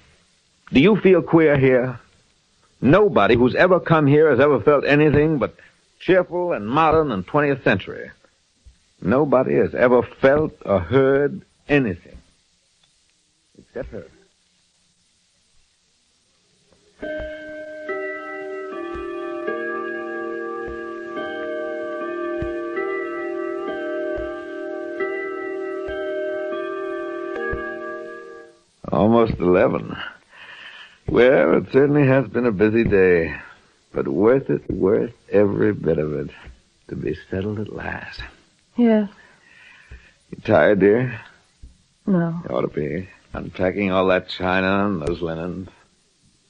Do 0.72 0.80
you 0.80 0.96
feel 0.96 1.22
queer 1.22 1.56
here? 1.56 2.00
Nobody 2.80 3.36
who's 3.36 3.54
ever 3.54 3.78
come 3.78 4.08
here 4.08 4.30
has 4.30 4.40
ever 4.40 4.60
felt 4.60 4.84
anything 4.84 5.38
but 5.38 5.54
cheerful 6.00 6.54
and 6.54 6.68
modern 6.68 7.12
and 7.12 7.24
20th 7.24 7.62
century. 7.62 8.10
Nobody 9.00 9.54
has 9.54 9.76
ever 9.76 10.02
felt 10.02 10.54
or 10.64 10.80
heard 10.80 11.40
anything. 11.68 12.18
Except 13.56 13.90
her. 13.92 14.06
Almost 28.94 29.38
11. 29.40 29.96
Well, 31.08 31.58
it 31.58 31.72
certainly 31.72 32.06
has 32.06 32.28
been 32.28 32.46
a 32.46 32.52
busy 32.52 32.84
day, 32.84 33.34
but 33.92 34.06
worth 34.06 34.50
it, 34.50 34.70
worth 34.70 35.12
every 35.30 35.72
bit 35.72 35.98
of 35.98 36.12
it 36.14 36.30
to 36.88 36.96
be 36.96 37.16
settled 37.30 37.60
at 37.60 37.72
last. 37.72 38.20
Yes. 38.76 39.10
You 40.30 40.38
tired, 40.44 40.80
dear? 40.80 41.20
No. 42.06 42.40
You 42.48 42.56
ought 42.56 42.62
to 42.62 42.68
be. 42.68 43.08
Unpacking 43.32 43.90
all 43.90 44.06
that 44.08 44.28
china 44.28 44.86
and 44.86 45.02
those 45.02 45.20
linens. 45.20 45.68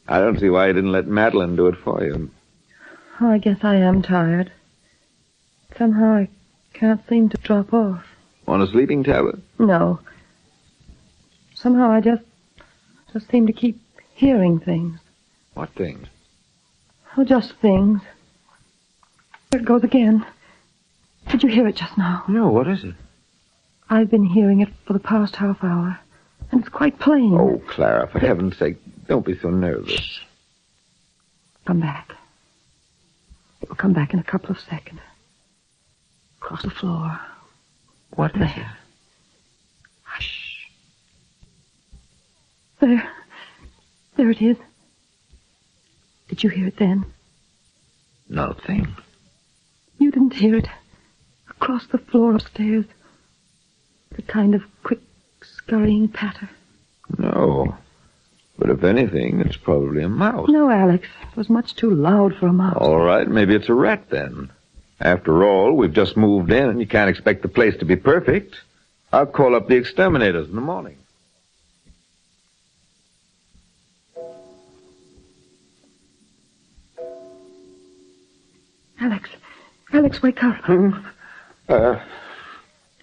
I 0.07 0.19
don't 0.19 0.39
see 0.39 0.51
why 0.51 0.67
you 0.67 0.73
didn't 0.73 0.93
let 0.93 1.07
Madeline 1.07 1.57
do 1.57 1.67
it 1.67 1.77
for 1.83 2.03
you. 2.05 2.31
Oh, 3.21 3.29
I 3.29 3.39
guess 3.39 3.59
I 3.63 3.77
am 3.77 4.03
tired. 4.03 4.53
Somehow 5.79 6.15
I 6.17 6.29
can't 6.73 7.01
seem 7.09 7.29
to 7.31 7.39
drop 7.39 7.73
off. 7.73 8.05
Want 8.47 8.63
a 8.63 8.67
sleeping 8.67 9.03
tablet? 9.05 9.39
No. 9.59 10.01
Somehow 11.55 11.91
I 11.91 12.01
just 12.01 12.23
just 13.13 13.31
seem 13.31 13.47
to 13.47 13.53
keep 13.53 13.81
hearing 14.15 14.59
things. 14.61 14.99
What 15.55 15.71
things? 15.71 16.09
Oh, 17.17 17.25
just 17.25 17.55
things. 17.63 18.01
There 19.51 19.61
it 19.61 19.65
goes 19.65 19.85
again. 19.85 20.27
Did 21.31 21.43
you 21.45 21.49
hear 21.49 21.69
it 21.69 21.77
just 21.77 21.97
now? 21.97 22.25
No, 22.29 22.49
what 22.49 22.67
is 22.67 22.85
it? 22.85 22.95
I've 23.89 24.11
been 24.11 24.27
hearing 24.27 24.61
it 24.61 24.69
for 24.85 24.93
the 24.93 24.99
past 24.99 25.37
half 25.37 25.63
hour, 25.63 25.99
and 26.51 26.61
it's 26.61 26.69
quite 26.69 26.99
plain. 26.99 27.35
Oh, 27.35 27.63
Clara, 27.69 28.09
for 28.09 28.19
heaven's 28.19 28.57
sake, 28.59 28.77
don't 29.07 29.25
be 29.25 29.39
so 29.39 29.51
nervous. 29.51 30.21
Come 31.67 31.81
back. 31.81 32.13
It 33.61 33.69
will 33.69 33.77
come 33.77 33.93
back 33.93 34.13
in 34.13 34.19
a 34.19 34.25
couple 34.25 34.51
of 34.51 34.61
seconds. 34.61 35.01
Across 36.41 36.63
the 36.63 36.71
floor. 36.71 37.19
What 38.15 38.33
is 38.37 38.43
it? 38.43 38.55
There. 38.55 38.77
Hush. 40.03 40.69
There. 42.81 43.11
There 44.17 44.31
it 44.31 44.43
is. 44.43 44.57
Did 46.29 46.45
you 46.45 46.51
hear 46.51 46.69
it 46.69 46.79
then? 46.79 47.07
Nothing. 48.29 48.95
You 49.99 50.11
didn't 50.11 50.35
hear 50.35 50.57
it. 50.57 50.69
Across 51.51 51.87
the 51.89 51.99
floor 51.99 52.35
upstairs. 52.35 52.85
The 54.17 54.23
kind 54.23 54.55
of 54.55 54.63
quick, 54.83 55.01
scurrying 55.43 56.09
patter. 56.09 56.51
No. 57.19 57.77
But 58.59 58.71
if 58.71 58.85
anything, 58.85 59.41
it's 59.41 59.57
probably 59.57 60.03
a 60.03 60.09
mouse. 60.09 60.49
No, 60.49 60.71
Alex. 60.71 61.09
It 61.31 61.37
was 61.37 61.51
much 61.51 61.75
too 61.75 61.91
loud 61.91 62.37
for 62.37 62.47
a 62.47 62.53
mouse. 62.53 62.77
All 62.79 63.01
right, 63.01 63.27
maybe 63.27 63.55
it's 63.55 63.69
a 63.69 63.75
rat 63.75 64.11
then. 64.11 64.51
After 65.01 65.45
all, 65.45 65.73
we've 65.77 65.93
just 65.93 66.17
moved 66.17 66.53
in, 66.53 66.69
and 66.69 66.81
you 66.81 66.87
can't 66.87 67.11
expect 67.11 67.43
the 67.43 67.49
place 67.49 67.77
to 67.79 67.85
be 67.85 67.97
perfect. 67.97 68.55
I'll 69.13 69.27
call 69.27 69.55
up 69.57 69.67
the 69.69 69.75
exterminators 69.77 70.49
in 70.49 70.55
the 70.55 70.61
morning. 70.61 70.97
Alex. 79.01 79.29
Alex, 79.93 80.23
wake 80.23 80.43
up. 80.43 80.69
Uh, 81.69 81.99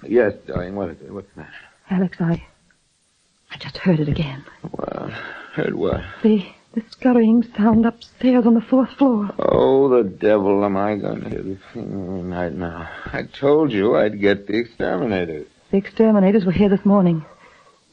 yes, 0.04 0.34
darling, 0.48 0.76
what 0.76 0.90
is 0.90 1.02
it? 1.02 1.12
What's 1.12 1.32
the 1.34 1.42
matter? 1.42 1.54
Alex, 1.90 2.18
I. 2.20 2.44
I 3.52 3.58
just 3.58 3.78
heard 3.78 4.00
it 4.00 4.08
again. 4.10 4.44
Well, 4.72 5.12
heard 5.54 5.76
what? 5.76 6.02
The 6.24 6.46
the 6.74 6.84
scurrying 6.90 7.44
sound 7.58 7.86
upstairs 7.86 8.46
on 8.46 8.54
the 8.54 8.62
fourth 8.62 8.92
floor. 8.92 9.30
Oh, 9.40 9.90
the 9.90 10.10
devil 10.10 10.64
am 10.64 10.78
I 10.78 10.96
going 10.96 11.22
to 11.22 11.30
hear 11.30 11.42
this 11.42 11.60
thing 11.74 12.30
right 12.30 12.54
now. 12.54 12.90
I 13.08 13.24
told 13.24 13.74
you 13.74 13.98
I'd 13.98 14.22
get 14.22 14.48
the 14.48 14.58
exterminators. 14.58 15.48
The 15.72 15.78
exterminators 15.78 16.46
were 16.46 16.54
here 16.54 16.70
this 16.70 16.86
morning. 16.86 17.26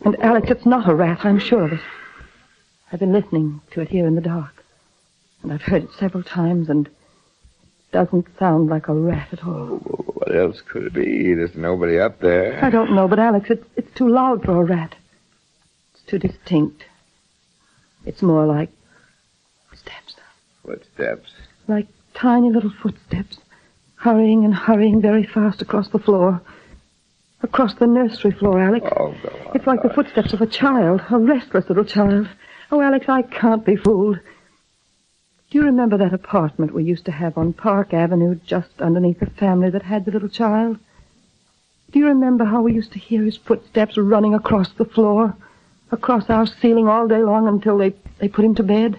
And 0.04 0.16
Alex, 0.20 0.48
it's 0.50 0.64
not 0.64 0.88
a 0.88 0.94
rat, 0.94 1.24
I'm 1.24 1.40
sure 1.40 1.64
of 1.64 1.72
it. 1.72 1.80
I've 2.92 3.00
been 3.00 3.12
listening 3.12 3.60
to 3.72 3.80
it 3.80 3.88
here 3.88 4.06
in 4.06 4.14
the 4.14 4.20
dark. 4.20 4.64
And 5.42 5.52
I've 5.52 5.62
heard 5.62 5.82
it 5.84 5.92
several 5.98 6.22
times, 6.22 6.68
and 6.68 6.86
it 6.86 6.92
doesn't 7.90 8.26
sound 8.38 8.68
like 8.68 8.86
a 8.86 8.94
rat 8.94 9.28
at 9.32 9.44
all. 9.44 9.80
Oh, 9.84 10.04
what 10.14 10.34
else 10.36 10.60
could 10.60 10.84
it 10.84 10.94
be? 10.94 11.34
There's 11.34 11.56
nobody 11.56 11.98
up 11.98 12.20
there. 12.20 12.64
I 12.64 12.70
don't 12.70 12.94
know, 12.94 13.08
but 13.08 13.18
Alex, 13.18 13.50
it's, 13.50 13.66
it's 13.76 13.92
too 13.96 14.08
loud 14.08 14.44
for 14.44 14.62
a 14.62 14.64
rat. 14.64 14.94
Too 16.08 16.18
distinct. 16.18 16.84
It's 18.06 18.22
more 18.22 18.46
like 18.46 18.70
steps, 19.74 20.16
Footsteps. 20.64 21.30
like 21.68 21.86
tiny 22.14 22.50
little 22.50 22.72
footsteps, 22.82 23.38
hurrying 23.96 24.44
and 24.44 24.54
hurrying 24.54 25.02
very 25.02 25.24
fast 25.24 25.60
across 25.62 25.88
the 25.88 25.98
floor. 25.98 26.40
Across 27.42 27.74
the 27.74 27.86
nursery 27.86 28.32
floor, 28.32 28.58
Alex. 28.60 28.86
Oh, 28.96 29.14
go 29.22 29.28
on. 29.28 29.54
It's 29.56 29.66
like 29.66 29.82
the 29.82 29.90
footsteps 29.90 30.32
of 30.32 30.40
a 30.40 30.46
child, 30.46 31.02
a 31.10 31.18
restless 31.18 31.68
little 31.68 31.84
child. 31.84 32.28
Oh, 32.72 32.80
Alex, 32.80 33.06
I 33.08 33.22
can't 33.22 33.64
be 33.64 33.76
fooled. 33.76 34.18
Do 35.50 35.58
you 35.58 35.64
remember 35.64 35.96
that 35.98 36.12
apartment 36.12 36.74
we 36.74 36.84
used 36.84 37.04
to 37.04 37.12
have 37.12 37.38
on 37.38 37.52
Park 37.52 37.94
Avenue 37.94 38.34
just 38.46 38.80
underneath 38.80 39.20
the 39.20 39.26
family 39.30 39.70
that 39.70 39.82
had 39.82 40.04
the 40.04 40.10
little 40.10 40.28
child? 40.28 40.78
Do 41.90 41.98
you 41.98 42.06
remember 42.08 42.44
how 42.44 42.62
we 42.62 42.74
used 42.74 42.92
to 42.92 42.98
hear 42.98 43.22
his 43.24 43.36
footsteps 43.36 43.96
running 43.96 44.34
across 44.34 44.70
the 44.72 44.84
floor, 44.84 45.36
across 45.90 46.28
our 46.28 46.46
ceiling 46.46 46.88
all 46.88 47.08
day 47.08 47.22
long 47.22 47.48
until 47.48 47.78
they, 47.78 47.94
they 48.18 48.28
put 48.28 48.44
him 48.44 48.54
to 48.56 48.62
bed? 48.62 48.98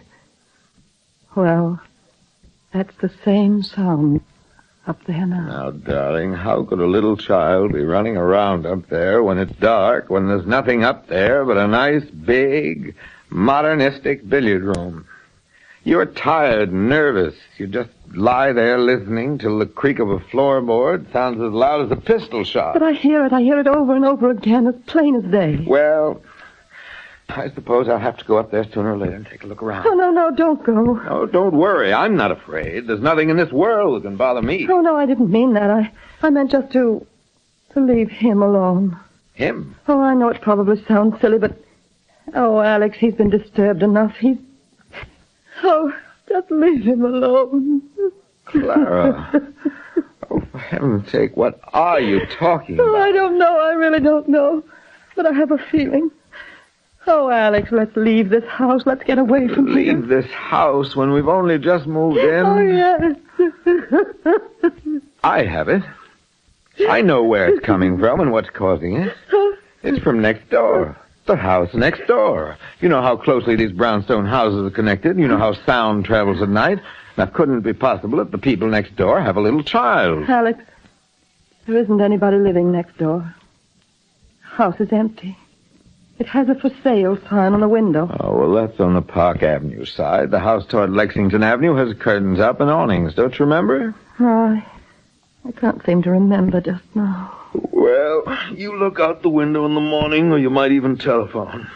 Well, 1.36 1.80
that's 2.74 2.96
the 2.98 3.12
same 3.24 3.64
sound 3.64 4.22
up 4.88 5.04
there 5.06 5.26
now. 5.26 5.48
Now, 5.48 5.72
darling, 5.72 6.34
how 6.34 6.64
could 6.64 6.80
a 6.80 6.88
little 6.88 7.16
child 7.16 7.74
be 7.74 7.84
running 7.84 8.18
around 8.18 8.66
up 8.66 8.88
there 8.90 9.24
when 9.24 9.38
it's 9.38 9.56
dark, 9.60 10.10
when 10.10 10.28
there's 10.28 10.48
nothing 10.48 10.84
up 10.84 11.08
there 11.08 11.46
but 11.46 11.58
a 11.58 11.68
nice, 11.68 12.04
big, 12.06 12.96
modernistic 13.30 14.28
billiard 14.28 14.64
room? 14.64 15.06
You're 15.84 16.06
tired 16.06 16.72
and 16.72 16.90
nervous. 16.90 17.36
You 17.58 17.68
just 17.68 17.90
lie 18.14 18.52
there 18.52 18.78
listening 18.78 19.38
till 19.38 19.60
the 19.60 19.66
creak 19.66 20.00
of 20.00 20.10
a 20.10 20.20
floorboard 20.20 21.12
sounds 21.14 21.42
as 21.42 21.52
loud 21.52 21.86
as 21.86 21.92
a 21.92 22.02
pistol 22.02 22.44
shot. 22.44 22.74
But 22.74 22.84
I 22.84 22.94
hear 22.94 23.26
it. 23.26 23.32
I 23.32 23.42
hear 23.42 23.60
it 23.60 23.68
over 23.68 23.96
and 23.96 24.06
over 24.06 24.30
again, 24.30 24.68
as 24.68 24.76
plain 24.88 25.16
as 25.16 25.24
day. 25.32 25.64
Well, 25.66 26.22
I 27.30 27.52
suppose 27.54 27.88
I'll 27.88 28.00
have 28.00 28.18
to 28.18 28.26
go 28.26 28.38
up 28.38 28.50
there 28.52 28.64
sooner 28.72 28.94
or 28.94 28.98
later 28.98 29.14
and 29.16 29.26
take 29.26 29.44
a 29.44 29.48
look 29.48 29.62
around. 29.62 29.86
Oh, 29.86 29.94
no, 29.94 30.10
no, 30.12 30.32
don't 30.32 30.64
go. 30.64 31.00
Oh, 31.08 31.26
don't 31.28 31.54
worry. 31.56 31.94
I'm 31.94 32.16
not 32.16 32.32
afraid. 32.32 32.88
There's 32.88 33.02
nothing 33.02 33.30
in 33.30 33.38
this 33.38 33.52
world 33.52 33.96
that 34.02 34.08
can 34.08 34.18
bother 34.18 34.42
me. 34.42 34.68
Oh, 34.70 34.82
no, 34.82 34.96
I 34.98 35.06
didn't 35.06 35.30
mean 35.30 35.54
that. 35.54 35.70
I, 35.70 35.92
I 36.24 36.30
meant 36.32 36.52
just 36.52 36.72
to, 36.74 37.06
to 37.74 37.80
leave 37.80 38.10
him 38.10 38.42
alone. 38.42 38.98
Him? 39.34 39.76
Oh, 39.88 40.02
I 40.02 40.16
know 40.16 40.30
it 40.30 40.42
probably 40.42 40.84
sounds 40.86 41.22
silly, 41.22 41.38
but, 41.38 41.56
oh, 42.34 42.60
Alex, 42.62 42.98
he's 42.98 43.14
been 43.14 43.30
disturbed 43.30 43.84
enough. 43.84 44.16
He's, 44.20 44.38
oh, 45.64 45.94
just 46.28 46.50
leave 46.50 46.82
him 46.84 47.06
alone. 47.06 47.84
Clara. 48.46 49.54
oh, 50.32 50.42
for 50.52 50.58
heaven's 50.58 51.12
sake, 51.12 51.38
what 51.38 51.60
are 51.74 52.02
you 52.02 52.26
talking 52.40 52.80
Oh, 52.80 52.90
about? 52.90 53.02
I 53.02 53.12
don't 53.12 53.38
know. 53.38 53.60
I 53.60 53.74
really 53.74 54.00
don't 54.00 54.28
know. 54.28 54.64
But 55.16 55.28
I 55.28 55.32
have 55.34 55.52
a 55.52 55.58
feeling. 55.72 56.10
Oh, 57.08 57.30
Alex, 57.30 57.72
let's 57.72 57.96
leave 57.96 58.30
this 58.30 58.44
house. 58.46 58.84
Let's 58.86 59.04
get 59.04 59.18
away 59.18 59.48
from 59.48 59.68
here. 59.68 59.94
Leave 59.94 60.08
this 60.08 60.30
house 60.32 60.96
when 60.96 61.12
we've 61.12 61.28
only 61.28 61.58
just 61.58 61.88
moved 61.88 62.18
in. 62.18 62.46
Oh, 62.46 62.60
yes. 62.60 63.16
I 65.24 65.44
have 65.44 65.70
it. 65.70 65.84
I 66.88 67.02
know 67.02 67.24
where 67.24 67.48
it's 67.50 67.66
coming 67.66 67.98
from 67.98 68.20
and 68.20 68.32
what's 68.32 68.50
causing 68.50 68.96
it. 68.98 69.14
It's 69.84 70.00
from 70.04 70.22
next 70.22 70.50
door. 70.50 70.96
The 71.26 71.36
house 71.36 71.74
next 71.74 72.08
door. 72.08 72.58
You 72.80 72.90
know 72.90 73.02
how 73.02 73.18
closely 73.18 73.56
these 73.56 73.72
brownstone 73.72 74.26
houses 74.26 74.66
are 74.66 74.74
connected. 74.76 75.18
You 75.18 75.28
know 75.28 75.38
how 75.38 75.54
sound 75.66 76.06
travels 76.06 76.42
at 76.42 76.50
night. 76.50 76.80
Now, 77.18 77.26
couldn't 77.26 77.58
it 77.60 77.64
be 77.64 77.74
possible 77.74 78.18
that 78.20 78.32
the 78.32 78.38
people 78.38 78.68
next 78.68 78.96
door 78.96 79.22
have 79.22 79.36
a 79.38 79.42
little 79.42 79.64
child? 79.64 80.30
Alex, 80.30 80.64
there 81.66 81.78
isn't 81.78 82.02
anybody 82.02 82.38
living 82.38 82.72
next 82.72 82.98
door. 82.98 83.36
House 84.42 84.80
is 84.80 84.92
empty. 84.92 85.38
It 86.20 86.28
has 86.28 86.50
a 86.50 86.56
for 86.56 86.70
sale 86.84 87.18
sign 87.30 87.54
on 87.54 87.62
the 87.62 87.68
window. 87.70 88.14
Oh, 88.20 88.36
well, 88.38 88.52
that's 88.54 88.78
on 88.82 88.94
the 88.94 89.02
Park 89.02 89.42
Avenue 89.42 89.86
side. 89.86 90.32
The 90.32 90.40
house 90.40 90.66
toward 90.66 90.92
Lexington 90.92 91.44
Avenue 91.44 91.76
has 91.76 91.96
curtains 91.98 92.42
up 92.42 92.60
and 92.60 92.70
awnings. 92.70 93.14
Don't 93.14 93.40
you 93.40 93.46
remember? 93.46 93.96
Oh, 94.20 94.26
I, 94.26 94.66
I 95.46 95.52
can't 95.54 95.84
seem 95.86 96.02
to 96.04 96.12
remember 96.12 96.60
just 96.60 96.84
now. 96.94 97.34
Well, 97.54 98.38
you 98.54 98.78
look 98.78 99.00
out 99.00 99.22
the 99.22 99.30
window 99.30 99.66
in 99.66 99.76
the 99.76 99.82
morning, 99.82 100.34
or 100.34 100.38
you 100.38 100.50
might 100.50 100.74
even 100.74 100.98
telephone. 100.98 101.70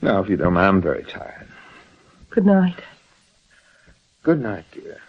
Now, 0.00 0.22
if 0.22 0.30
you 0.30 0.38
don't 0.38 0.54
mind, 0.54 0.66
I'm 0.66 0.80
very 0.80 1.04
tired. 1.04 1.48
Good 2.30 2.46
night. 2.46 2.80
Good 4.22 4.40
night, 4.40 4.64
dear. 4.72 5.01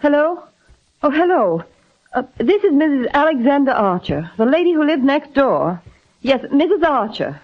Hello? 0.00 0.44
Oh, 1.02 1.10
hello. 1.10 1.62
Uh, 2.14 2.22
this 2.38 2.64
is 2.64 2.72
Mrs. 2.72 3.10
Alexander 3.12 3.72
Archer, 3.72 4.30
the 4.38 4.46
lady 4.46 4.72
who 4.72 4.82
lives 4.82 5.02
next 5.02 5.34
door. 5.34 5.82
Yes, 6.22 6.40
Mrs. 6.44 6.82
Archer. 6.82 7.38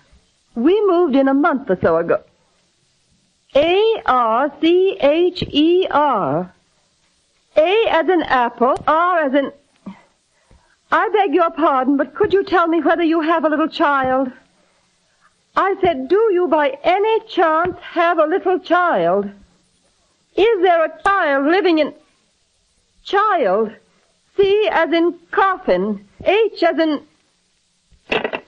We 0.55 0.73
moved 0.87 1.15
in 1.17 1.29
a 1.29 1.35
month 1.35 1.69
or 1.69 1.79
so 1.83 1.99
ago. 1.99 2.23
A 3.55 4.03
R 4.07 4.51
C 4.59 4.97
H 4.99 5.43
E 5.43 5.87
R. 5.91 6.51
A 7.59 7.87
as 7.91 8.09
in 8.09 8.23
apple, 8.23 8.83
R 8.87 9.19
as 9.19 9.35
in. 9.35 9.53
I 10.91 11.11
beg 11.11 11.35
your 11.35 11.51
pardon, 11.51 11.99
but 11.99 12.15
could 12.15 12.33
you 12.33 12.43
tell 12.43 12.69
me 12.69 12.81
whether 12.81 13.05
you 13.05 13.21
have 13.21 13.45
a 13.45 13.51
little 13.51 13.69
child? 13.69 14.33
I 15.55 15.75
said, 15.83 16.09
do 16.09 16.31
you 16.33 16.49
by 16.49 16.79
any 16.83 17.21
chance 17.29 17.77
have 17.83 18.19
a 18.19 18.25
little 18.25 18.59
child? 18.61 19.27
Is 20.37 20.63
there 20.63 20.87
a 20.87 21.03
child 21.03 21.49
living 21.49 21.81
in. 21.81 21.93
Child. 23.07 23.75
C 24.37 24.69
as 24.71 24.93
in 24.93 25.19
coffin. 25.31 26.07
H 26.25 26.63
as 26.63 26.79
in. 26.79 27.03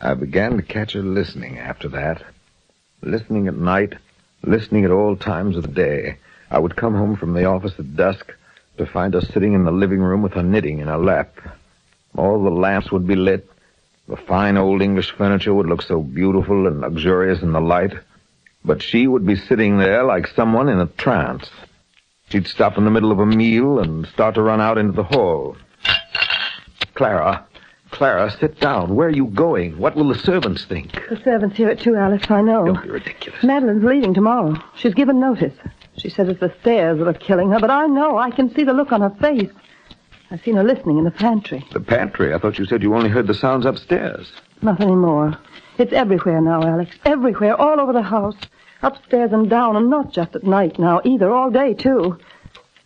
I 0.00 0.14
began 0.14 0.56
to 0.56 0.62
catch 0.62 0.94
her 0.94 1.02
listening 1.02 1.60
after 1.60 1.88
that. 1.90 2.24
Listening 3.02 3.46
at 3.46 3.54
night, 3.54 3.94
listening 4.42 4.84
at 4.84 4.90
all 4.90 5.14
times 5.16 5.56
of 5.56 5.62
the 5.62 5.68
day. 5.68 6.16
I 6.50 6.58
would 6.58 6.74
come 6.74 6.94
home 6.94 7.14
from 7.16 7.34
the 7.34 7.44
office 7.44 7.74
at 7.78 7.94
dusk 7.96 8.32
to 8.78 8.86
find 8.86 9.14
her 9.14 9.20
sitting 9.20 9.52
in 9.54 9.62
the 9.64 9.70
living 9.70 10.00
room 10.00 10.22
with 10.22 10.32
her 10.32 10.42
knitting 10.42 10.80
in 10.80 10.88
her 10.88 10.98
lap. 10.98 11.38
All 12.16 12.42
the 12.42 12.50
lamps 12.50 12.90
would 12.90 13.06
be 13.06 13.14
lit. 13.14 13.48
The 14.08 14.16
fine 14.16 14.56
old 14.56 14.82
English 14.82 15.12
furniture 15.12 15.54
would 15.54 15.68
look 15.68 15.82
so 15.82 16.02
beautiful 16.02 16.66
and 16.66 16.80
luxurious 16.80 17.42
in 17.42 17.52
the 17.52 17.60
light. 17.60 17.92
But 18.64 18.82
she 18.82 19.06
would 19.06 19.26
be 19.26 19.36
sitting 19.36 19.78
there 19.78 20.04
like 20.04 20.26
someone 20.28 20.68
in 20.68 20.78
a 20.78 20.86
trance. 20.86 21.50
She'd 22.28 22.46
stop 22.46 22.78
in 22.78 22.84
the 22.84 22.90
middle 22.90 23.12
of 23.12 23.18
a 23.18 23.26
meal 23.26 23.78
and 23.80 24.06
start 24.06 24.36
to 24.36 24.42
run 24.42 24.60
out 24.60 24.78
into 24.78 24.92
the 24.92 25.02
hall. 25.02 25.56
Clara, 26.94 27.46
Clara, 27.90 28.30
sit 28.30 28.58
down. 28.58 28.94
Where 28.94 29.08
are 29.08 29.10
you 29.10 29.26
going? 29.26 29.78
What 29.78 29.96
will 29.96 30.08
the 30.08 30.18
servants 30.18 30.64
think? 30.64 30.92
The 31.10 31.20
servant's 31.22 31.56
here 31.56 31.68
at 31.68 31.80
two, 31.80 31.94
Alice, 31.94 32.30
I 32.30 32.40
know. 32.40 32.64
Don't 32.64 32.82
be 32.82 32.90
ridiculous. 32.90 33.42
Madeline's 33.42 33.84
leaving 33.84 34.14
tomorrow. 34.14 34.54
She's 34.76 34.94
given 34.94 35.20
notice. 35.20 35.54
She 35.98 36.08
says 36.08 36.28
it's 36.28 36.40
the 36.40 36.54
stairs 36.60 36.98
that 36.98 37.06
are 37.08 37.12
killing 37.12 37.50
her, 37.50 37.60
but 37.60 37.70
I 37.70 37.86
know. 37.86 38.16
I 38.16 38.30
can 38.30 38.54
see 38.54 38.64
the 38.64 38.72
look 38.72 38.92
on 38.92 39.02
her 39.02 39.10
face. 39.10 39.50
I've 40.30 40.42
seen 40.42 40.56
her 40.56 40.64
listening 40.64 40.96
in 40.96 41.04
the 41.04 41.10
pantry. 41.10 41.66
The 41.72 41.80
pantry. 41.80 42.32
I 42.32 42.38
thought 42.38 42.58
you 42.58 42.64
said 42.64 42.82
you 42.82 42.94
only 42.94 43.10
heard 43.10 43.26
the 43.26 43.34
sounds 43.34 43.66
upstairs. 43.66 44.32
Not 44.62 44.80
anymore. 44.80 45.36
It's 45.78 45.92
everywhere 45.92 46.40
now, 46.40 46.62
Alex. 46.62 46.94
Everywhere, 47.04 47.60
all 47.60 47.80
over 47.80 47.92
the 47.92 48.02
house. 48.02 48.36
Upstairs 48.82 49.32
and 49.32 49.50
down, 49.50 49.76
and 49.76 49.90
not 49.90 50.12
just 50.12 50.36
at 50.36 50.44
night 50.44 50.78
now, 50.78 51.00
either. 51.04 51.30
All 51.30 51.50
day, 51.50 51.74
too. 51.74 52.18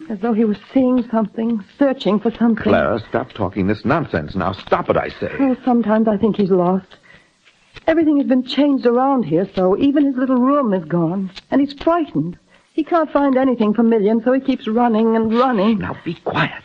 As 0.09 0.19
though 0.21 0.33
he 0.33 0.45
was 0.45 0.59
seeing 0.73 1.09
something, 1.11 1.65
searching 1.79 2.21
for 2.21 2.31
something. 2.31 2.62
Clara, 2.62 3.01
stop 3.09 3.33
talking 3.33 3.67
this 3.67 3.85
nonsense 3.85 4.35
now. 4.35 4.53
Stop 4.53 4.89
it, 4.89 4.97
I 4.97 5.09
say. 5.09 5.31
Oh, 5.39 5.57
sometimes 5.65 6.09
I 6.09 6.17
think 6.17 6.37
he's 6.37 6.51
lost. 6.51 6.87
Everything 7.87 8.17
has 8.19 8.27
been 8.27 8.45
changed 8.45 8.87
around 8.87 9.25
here, 9.25 9.49
so 9.55 9.77
even 9.79 10.07
his 10.07 10.17
little 10.17 10.37
room 10.37 10.73
is 10.73 10.85
gone. 10.85 11.31
And 11.51 11.61
he's 11.61 11.75
frightened. 11.75 12.39
He 12.73 12.85
can't 12.85 13.11
find 13.11 13.37
anything 13.37 13.75
familiar, 13.75 14.11
and 14.11 14.23
so 14.23 14.33
he 14.33 14.41
keeps 14.41 14.67
running 14.67 15.17
and 15.17 15.33
running. 15.33 15.79
Now 15.79 15.97
be 16.05 16.15
quiet. 16.15 16.62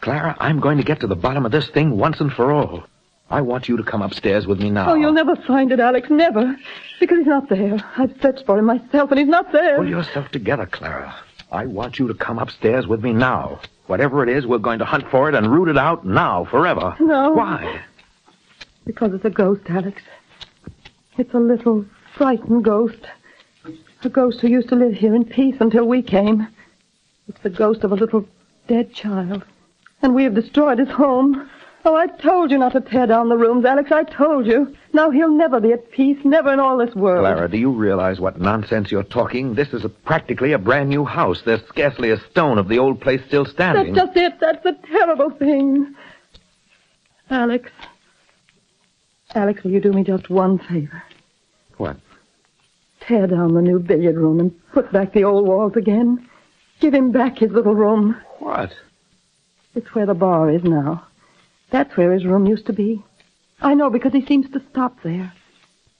Clara, 0.00 0.36
I'm 0.40 0.60
going 0.60 0.78
to 0.78 0.84
get 0.84 1.00
to 1.00 1.06
the 1.06 1.16
bottom 1.16 1.46
of 1.46 1.52
this 1.52 1.68
thing 1.70 1.96
once 1.96 2.20
and 2.20 2.32
for 2.32 2.52
all. 2.52 2.84
I 3.32 3.40
want 3.40 3.66
you 3.66 3.78
to 3.78 3.82
come 3.82 4.02
upstairs 4.02 4.46
with 4.46 4.60
me 4.60 4.68
now. 4.68 4.90
Oh, 4.90 4.94
you'll 4.94 5.14
never 5.14 5.34
find 5.34 5.72
it, 5.72 5.80
Alex, 5.80 6.10
never. 6.10 6.54
Because 7.00 7.16
he's 7.16 7.26
not 7.26 7.48
there. 7.48 7.82
I've 7.96 8.14
searched 8.20 8.44
for 8.44 8.58
him 8.58 8.66
myself, 8.66 9.10
and 9.10 9.18
he's 9.18 9.28
not 9.28 9.50
there. 9.52 9.76
Pull 9.76 9.88
yourself 9.88 10.28
together, 10.28 10.66
Clara. 10.66 11.14
I 11.50 11.64
want 11.64 11.98
you 11.98 12.06
to 12.08 12.14
come 12.14 12.38
upstairs 12.38 12.86
with 12.86 13.02
me 13.02 13.14
now. 13.14 13.60
Whatever 13.86 14.22
it 14.22 14.28
is, 14.28 14.46
we're 14.46 14.58
going 14.58 14.80
to 14.80 14.84
hunt 14.84 15.08
for 15.10 15.30
it 15.30 15.34
and 15.34 15.50
root 15.50 15.68
it 15.68 15.78
out 15.78 16.04
now, 16.04 16.44
forever. 16.44 16.94
No. 17.00 17.32
Why? 17.32 17.80
Because 18.84 19.14
it's 19.14 19.24
a 19.24 19.30
ghost, 19.30 19.62
Alex. 19.70 20.02
It's 21.16 21.32
a 21.32 21.38
little 21.38 21.86
frightened 22.14 22.64
ghost. 22.64 23.00
A 24.04 24.10
ghost 24.10 24.40
who 24.40 24.48
used 24.48 24.68
to 24.68 24.74
live 24.74 24.92
here 24.92 25.14
in 25.14 25.24
peace 25.24 25.56
until 25.58 25.86
we 25.86 26.02
came. 26.02 26.48
It's 27.28 27.40
the 27.40 27.50
ghost 27.50 27.82
of 27.82 27.92
a 27.92 27.96
little 27.96 28.26
dead 28.68 28.92
child. 28.92 29.42
And 30.02 30.14
we 30.14 30.24
have 30.24 30.34
destroyed 30.34 30.80
his 30.80 30.90
home. 30.90 31.48
Oh, 31.84 31.96
I 31.96 32.06
told 32.06 32.52
you 32.52 32.58
not 32.58 32.72
to 32.72 32.80
tear 32.80 33.06
down 33.08 33.28
the 33.28 33.36
rooms, 33.36 33.64
Alex. 33.64 33.90
I 33.90 34.04
told 34.04 34.46
you. 34.46 34.76
Now 34.92 35.10
he'll 35.10 35.32
never 35.36 35.60
be 35.60 35.72
at 35.72 35.90
peace, 35.90 36.18
never 36.24 36.52
in 36.52 36.60
all 36.60 36.78
this 36.78 36.94
world. 36.94 37.22
Clara, 37.22 37.48
do 37.48 37.58
you 37.58 37.72
realize 37.72 38.20
what 38.20 38.40
nonsense 38.40 38.92
you're 38.92 39.02
talking? 39.02 39.54
This 39.54 39.72
is 39.72 39.84
a, 39.84 39.88
practically 39.88 40.52
a 40.52 40.58
brand 40.58 40.90
new 40.90 41.04
house. 41.04 41.42
There's 41.44 41.66
scarcely 41.66 42.10
a 42.10 42.20
stone 42.30 42.58
of 42.58 42.68
the 42.68 42.78
old 42.78 43.00
place 43.00 43.20
still 43.26 43.44
standing. 43.44 43.94
That's 43.94 44.06
just 44.06 44.16
it. 44.16 44.38
That's 44.38 44.62
the 44.62 44.78
terrible 44.86 45.30
thing. 45.30 45.94
Alex. 47.30 47.70
Alex, 49.34 49.64
will 49.64 49.72
you 49.72 49.80
do 49.80 49.92
me 49.92 50.04
just 50.04 50.30
one 50.30 50.58
favor? 50.58 51.02
What? 51.78 51.96
Tear 53.00 53.26
down 53.26 53.54
the 53.54 53.62
new 53.62 53.80
billiard 53.80 54.16
room 54.16 54.38
and 54.38 54.70
put 54.72 54.92
back 54.92 55.12
the 55.12 55.24
old 55.24 55.48
walls 55.48 55.74
again. 55.74 56.28
Give 56.78 56.94
him 56.94 57.10
back 57.10 57.38
his 57.38 57.50
little 57.50 57.74
room. 57.74 58.20
What? 58.38 58.72
It's 59.74 59.92
where 59.94 60.06
the 60.06 60.14
bar 60.14 60.48
is 60.50 60.62
now. 60.62 61.06
That's 61.72 61.96
where 61.96 62.12
his 62.12 62.26
room 62.26 62.46
used 62.46 62.66
to 62.66 62.72
be. 62.74 63.02
I 63.62 63.72
know 63.72 63.88
because 63.88 64.12
he 64.12 64.24
seems 64.26 64.48
to 64.50 64.62
stop 64.70 65.02
there. 65.02 65.32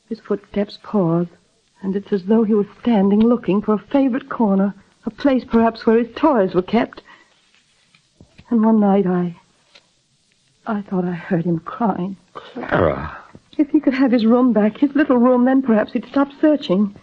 His 0.09 0.21
footsteps 0.21 0.79
pause, 0.83 1.29
and 1.81 1.97
it's 1.97 2.13
as 2.13 2.25
though 2.25 2.45
he 2.45 2.53
was 2.53 2.67
standing 2.83 3.21
looking 3.21 3.63
for 3.63 3.73
a 3.73 3.79
favorite 3.79 4.29
corner, 4.29 4.75
a 5.07 5.11
place 5.11 5.45
perhaps 5.45 5.87
where 5.87 5.97
his 5.97 6.15
toys 6.15 6.55
were 6.55 6.63
kept. 6.63 7.03
And 8.51 8.63
one 8.63 8.81
night 8.81 9.07
I. 9.07 9.37
I 10.67 10.83
thought 10.83 11.07
I 11.07 11.13
heard 11.13 11.47
him 11.47 11.59
crying. 11.61 12.19
Clara. 12.35 13.17
If 13.57 13.71
he 13.71 13.81
could 13.81 13.95
have 13.95 14.13
his 14.13 14.27
room 14.27 14.53
back, 14.53 14.77
his 14.77 14.95
little 14.95 15.17
room, 15.17 15.47
then 15.47 15.63
perhaps 15.63 15.93
he'd 15.93 16.07
stop 16.07 16.29
searching. 16.41 16.95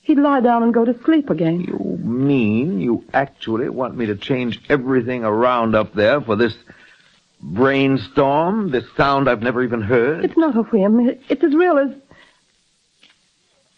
He'd 0.00 0.18
lie 0.18 0.40
down 0.40 0.62
and 0.62 0.72
go 0.72 0.86
to 0.86 0.98
sleep 1.04 1.28
again. 1.28 1.60
You 1.60 1.98
mean 2.02 2.80
you 2.80 3.04
actually 3.12 3.68
want 3.68 3.96
me 3.96 4.06
to 4.06 4.16
change 4.16 4.62
everything 4.70 5.24
around 5.24 5.74
up 5.74 5.92
there 5.92 6.20
for 6.22 6.36
this 6.36 6.56
brainstorm, 7.40 8.70
this 8.70 8.84
sound 8.96 9.28
I've 9.28 9.42
never 9.42 9.62
even 9.62 9.82
heard? 9.82 10.24
It's 10.24 10.36
not 10.36 10.56
a 10.56 10.62
whim. 10.62 11.18
It's 11.28 11.44
as 11.44 11.54
real 11.54 11.78
as. 11.78 11.90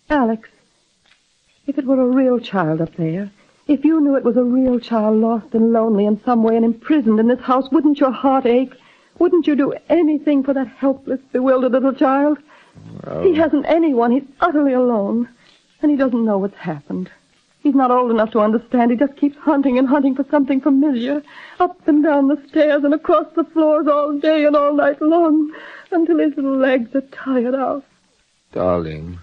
Alex, 0.08 0.48
if 1.66 1.78
it 1.78 1.84
were 1.84 2.00
a 2.00 2.06
real 2.06 2.38
child 2.38 2.80
up 2.80 2.94
there, 2.96 3.30
if 3.66 3.84
you 3.84 4.00
knew 4.00 4.16
it 4.16 4.24
was 4.24 4.36
a 4.36 4.44
real 4.44 4.78
child 4.78 5.16
lost 5.16 5.52
and 5.52 5.72
lonely 5.72 6.06
in 6.06 6.22
some 6.24 6.44
way 6.44 6.54
and 6.54 6.64
imprisoned 6.64 7.18
in 7.18 7.26
this 7.26 7.40
house, 7.40 7.68
wouldn't 7.72 7.98
your 7.98 8.12
heart 8.12 8.46
ache? 8.46 8.74
Wouldn't 9.18 9.46
you 9.46 9.56
do 9.56 9.74
anything 9.88 10.44
for 10.44 10.54
that 10.54 10.68
helpless, 10.68 11.20
bewildered 11.32 11.72
little 11.72 11.94
child? 11.94 12.38
He 13.22 13.34
hasn't 13.34 13.66
anyone. 13.66 14.12
He's 14.12 14.28
utterly 14.40 14.74
alone. 14.74 15.28
And 15.82 15.90
he 15.90 15.96
doesn't 15.96 16.24
know 16.24 16.38
what's 16.38 16.56
happened. 16.56 17.10
He's 17.66 17.74
not 17.74 17.90
old 17.90 18.12
enough 18.12 18.30
to 18.30 18.38
understand. 18.38 18.92
He 18.92 18.96
just 18.96 19.16
keeps 19.16 19.36
hunting 19.38 19.76
and 19.76 19.88
hunting 19.88 20.14
for 20.14 20.24
something 20.30 20.60
familiar. 20.60 21.20
Up 21.58 21.76
and 21.88 22.00
down 22.00 22.28
the 22.28 22.40
stairs 22.46 22.84
and 22.84 22.94
across 22.94 23.26
the 23.34 23.42
floors 23.42 23.88
all 23.88 24.16
day 24.20 24.44
and 24.44 24.54
all 24.54 24.72
night 24.72 25.02
long 25.02 25.52
until 25.90 26.20
his 26.20 26.36
little 26.36 26.56
legs 26.58 26.94
are 26.94 27.00
tired 27.00 27.56
out. 27.56 27.84
Darling, 28.52 29.18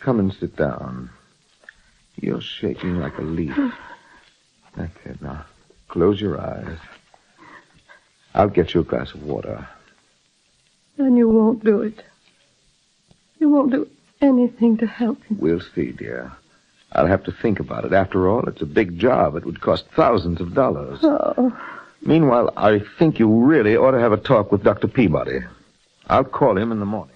come 0.00 0.18
and 0.18 0.34
sit 0.34 0.56
down. 0.56 1.10
You're 2.16 2.40
shaking 2.40 2.98
like 2.98 3.16
a 3.18 3.22
leaf. 3.22 3.56
That's 4.76 5.06
it. 5.06 5.22
Now, 5.22 5.44
close 5.86 6.20
your 6.20 6.40
eyes. 6.40 6.78
I'll 8.34 8.48
get 8.48 8.74
you 8.74 8.80
a 8.80 8.84
glass 8.84 9.14
of 9.14 9.22
water. 9.22 9.64
And 10.96 11.16
you 11.16 11.28
won't 11.28 11.62
do 11.62 11.82
it. 11.82 12.02
You 13.38 13.48
won't 13.48 13.70
do 13.70 13.88
anything 14.20 14.78
to 14.78 14.88
help 14.88 15.22
him. 15.22 15.38
We'll 15.38 15.60
see, 15.60 15.92
dear. 15.92 16.32
I'll 16.98 17.06
have 17.06 17.22
to 17.24 17.32
think 17.32 17.60
about 17.60 17.84
it. 17.84 17.92
After 17.92 18.28
all, 18.28 18.48
it's 18.48 18.60
a 18.60 18.66
big 18.66 18.98
job. 18.98 19.36
It 19.36 19.44
would 19.44 19.60
cost 19.60 19.86
thousands 19.94 20.40
of 20.40 20.52
dollars. 20.52 20.98
Oh, 21.02 21.56
Meanwhile, 22.02 22.52
I 22.56 22.80
think 22.98 23.20
you 23.20 23.28
really 23.44 23.76
ought 23.76 23.92
to 23.92 24.00
have 24.00 24.10
a 24.10 24.16
talk 24.16 24.50
with 24.50 24.64
Dr. 24.64 24.88
Peabody. 24.88 25.38
I'll 26.08 26.24
call 26.24 26.58
him 26.58 26.72
in 26.72 26.80
the 26.80 26.86
morning. 26.86 27.14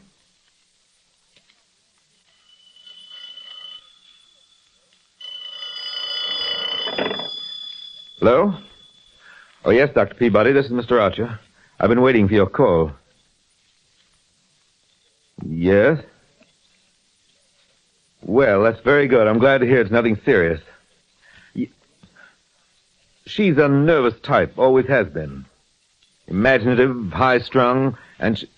Hello? 8.21 8.55
Oh, 9.65 9.71
yes, 9.71 9.91
Dr. 9.93 10.15
Peabody. 10.15 10.53
This 10.53 10.67
is 10.67 10.73
Mr. 10.73 11.01
Archer. 11.01 11.41
I've 11.81 11.89
been 11.89 12.03
waiting 12.03 12.29
for 12.29 12.35
your 12.35 12.47
call. 12.49 12.93
Yes? 15.45 15.99
Well, 18.23 18.63
that's 18.63 18.81
very 18.81 19.09
good. 19.09 19.27
I'm 19.27 19.39
glad 19.39 19.59
to 19.59 19.67
hear 19.67 19.81
it's 19.81 19.91
nothing 19.91 20.21
serious. 20.25 20.61
She's 23.27 23.57
a 23.57 23.69
nervous 23.69 24.19
type, 24.21 24.59
always 24.59 24.87
has 24.87 25.09
been. 25.09 25.45
Imaginative, 26.27 27.13
high 27.13 27.39
strung, 27.39 27.97
and 28.19 28.39
she... 28.39 28.49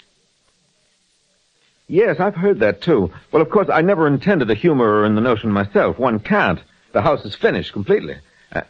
Yes, 1.87 2.18
I've 2.18 2.35
heard 2.35 2.61
that 2.61 2.81
too. 2.81 3.12
Well, 3.31 3.42
of 3.42 3.50
course, 3.50 3.68
I 3.70 3.83
never 3.83 4.07
intended 4.07 4.48
to 4.48 4.55
humor 4.55 5.05
in 5.05 5.14
the 5.14 5.20
notion 5.20 5.50
myself. 5.50 5.98
One 5.98 6.18
can't. 6.18 6.61
The 6.92 7.03
house 7.03 7.24
is 7.24 7.35
finished 7.35 7.72
completely. 7.72 8.16
Uh... 8.53 8.62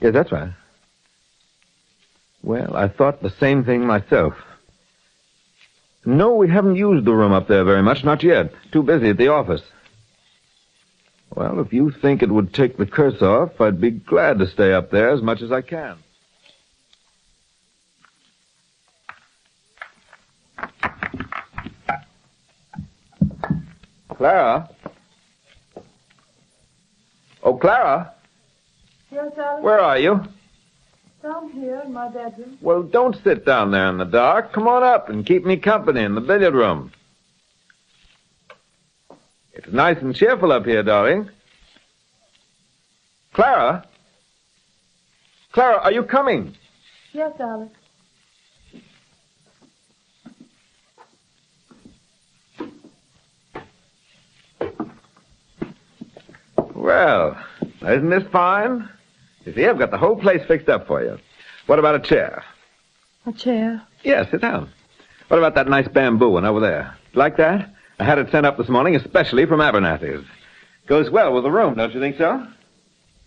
Yes, 0.00 0.14
that's 0.14 0.32
right. 0.32 0.52
Well, 2.42 2.74
I 2.76 2.88
thought 2.88 3.22
the 3.22 3.30
same 3.30 3.64
thing 3.64 3.86
myself. 3.86 4.34
No, 6.06 6.34
we 6.34 6.48
haven't 6.48 6.76
used 6.76 7.04
the 7.04 7.12
room 7.12 7.32
up 7.32 7.48
there 7.48 7.64
very 7.64 7.82
much, 7.82 8.04
not 8.04 8.22
yet. 8.22 8.52
Too 8.70 8.84
busy 8.84 9.10
at 9.10 9.16
the 9.16 9.28
office. 9.28 9.62
Well, 11.34 11.58
if 11.60 11.72
you 11.72 11.90
think 11.90 12.22
it 12.22 12.30
would 12.30 12.54
take 12.54 12.78
the 12.78 12.86
curse 12.86 13.20
off, 13.20 13.60
I'd 13.60 13.80
be 13.80 13.90
glad 13.90 14.38
to 14.38 14.46
stay 14.46 14.72
up 14.72 14.90
there 14.92 15.10
as 15.10 15.20
much 15.20 15.42
as 15.42 15.50
I 15.50 15.62
can. 15.62 15.98
Clara? 24.16 24.70
Oh, 27.42 27.54
Clara, 27.56 28.12
yes, 29.10 29.32
Alex. 29.36 29.62
where 29.62 29.78
are 29.80 29.98
you? 29.98 30.20
Down 31.26 31.50
here 31.50 31.82
in 31.84 31.92
my 31.92 32.08
bedroom. 32.08 32.56
Well, 32.60 32.84
don't 32.84 33.16
sit 33.24 33.44
down 33.44 33.72
there 33.72 33.88
in 33.88 33.98
the 33.98 34.04
dark. 34.04 34.52
Come 34.52 34.68
on 34.68 34.84
up 34.84 35.08
and 35.08 35.26
keep 35.26 35.44
me 35.44 35.56
company 35.56 36.04
in 36.04 36.14
the 36.14 36.20
billiard 36.20 36.54
room. 36.54 36.92
It's 39.52 39.66
nice 39.72 39.96
and 40.00 40.14
cheerful 40.14 40.52
up 40.52 40.64
here, 40.64 40.84
darling. 40.84 41.28
Clara? 43.32 43.84
Clara, 45.50 45.80
are 45.82 45.90
you 45.90 46.04
coming? 46.04 46.54
Yes, 47.12 47.32
Alex. 47.40 47.72
Well, 56.72 57.36
isn't 57.82 58.10
this 58.10 58.28
fine? 58.30 58.88
You 59.46 59.54
see, 59.54 59.64
I've 59.66 59.78
got 59.78 59.90
the 59.90 59.96
whole 59.98 60.16
place 60.16 60.42
fixed 60.46 60.68
up 60.68 60.86
for 60.86 61.02
you. 61.02 61.18
What 61.66 61.78
about 61.78 61.94
a 61.94 62.00
chair? 62.00 62.44
A 63.26 63.32
chair. 63.32 63.80
Yes, 64.02 64.30
sit 64.30 64.40
down. 64.42 64.68
What 65.28 65.38
about 65.38 65.54
that 65.54 65.68
nice 65.68 65.88
bamboo 65.88 66.30
one 66.30 66.44
over 66.44 66.60
there? 66.60 66.94
Like 67.14 67.36
that? 67.38 67.72
I 67.98 68.04
had 68.04 68.18
it 68.18 68.30
sent 68.30 68.44
up 68.44 68.58
this 68.58 68.68
morning 68.68 68.94
especially 68.96 69.46
from 69.46 69.60
Abernathy's. 69.60 70.24
Goes 70.86 71.10
well 71.10 71.32
with 71.32 71.44
the 71.44 71.50
room, 71.50 71.74
don't 71.74 71.94
you 71.94 72.00
think 72.00 72.18
so? 72.18 72.46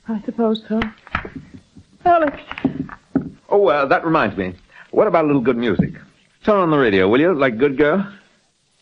I 0.08 0.22
suppose 0.26 0.62
so. 0.68 0.80
Alex, 2.06 2.38
Oh, 3.50 3.68
uh, 3.68 3.86
that 3.88 4.06
reminds 4.06 4.38
me. 4.38 4.54
What 4.92 5.08
about 5.08 5.26
a 5.26 5.28
little 5.28 5.42
good 5.42 5.58
music? 5.58 5.94
Turn 6.46 6.58
on 6.58 6.70
the 6.70 6.78
radio, 6.78 7.08
will 7.10 7.20
you, 7.20 7.34
like 7.34 7.54
a 7.54 7.58
good 7.58 7.78
girl? 7.78 8.08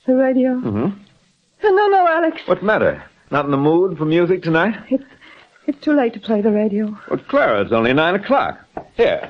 the 0.05 0.15
radio. 0.15 0.51
Mm-hmm. 0.55 1.01
No, 1.63 1.87
no, 1.87 2.07
Alex. 2.07 2.41
What's 2.45 2.61
the 2.61 2.65
matter? 2.67 3.03
Not 3.31 3.45
in 3.45 3.51
the 3.51 3.57
mood 3.57 3.97
for 3.97 4.05
music 4.05 4.41
tonight? 4.43 4.75
It's 4.89 5.03
it's 5.67 5.79
too 5.83 5.93
late 5.93 6.13
to 6.13 6.19
play 6.19 6.41
the 6.41 6.51
radio. 6.51 6.97
Well, 7.09 7.19
Clara, 7.27 7.61
it's 7.61 7.71
only 7.71 7.93
nine 7.93 8.15
o'clock. 8.15 8.59
Here. 8.95 9.29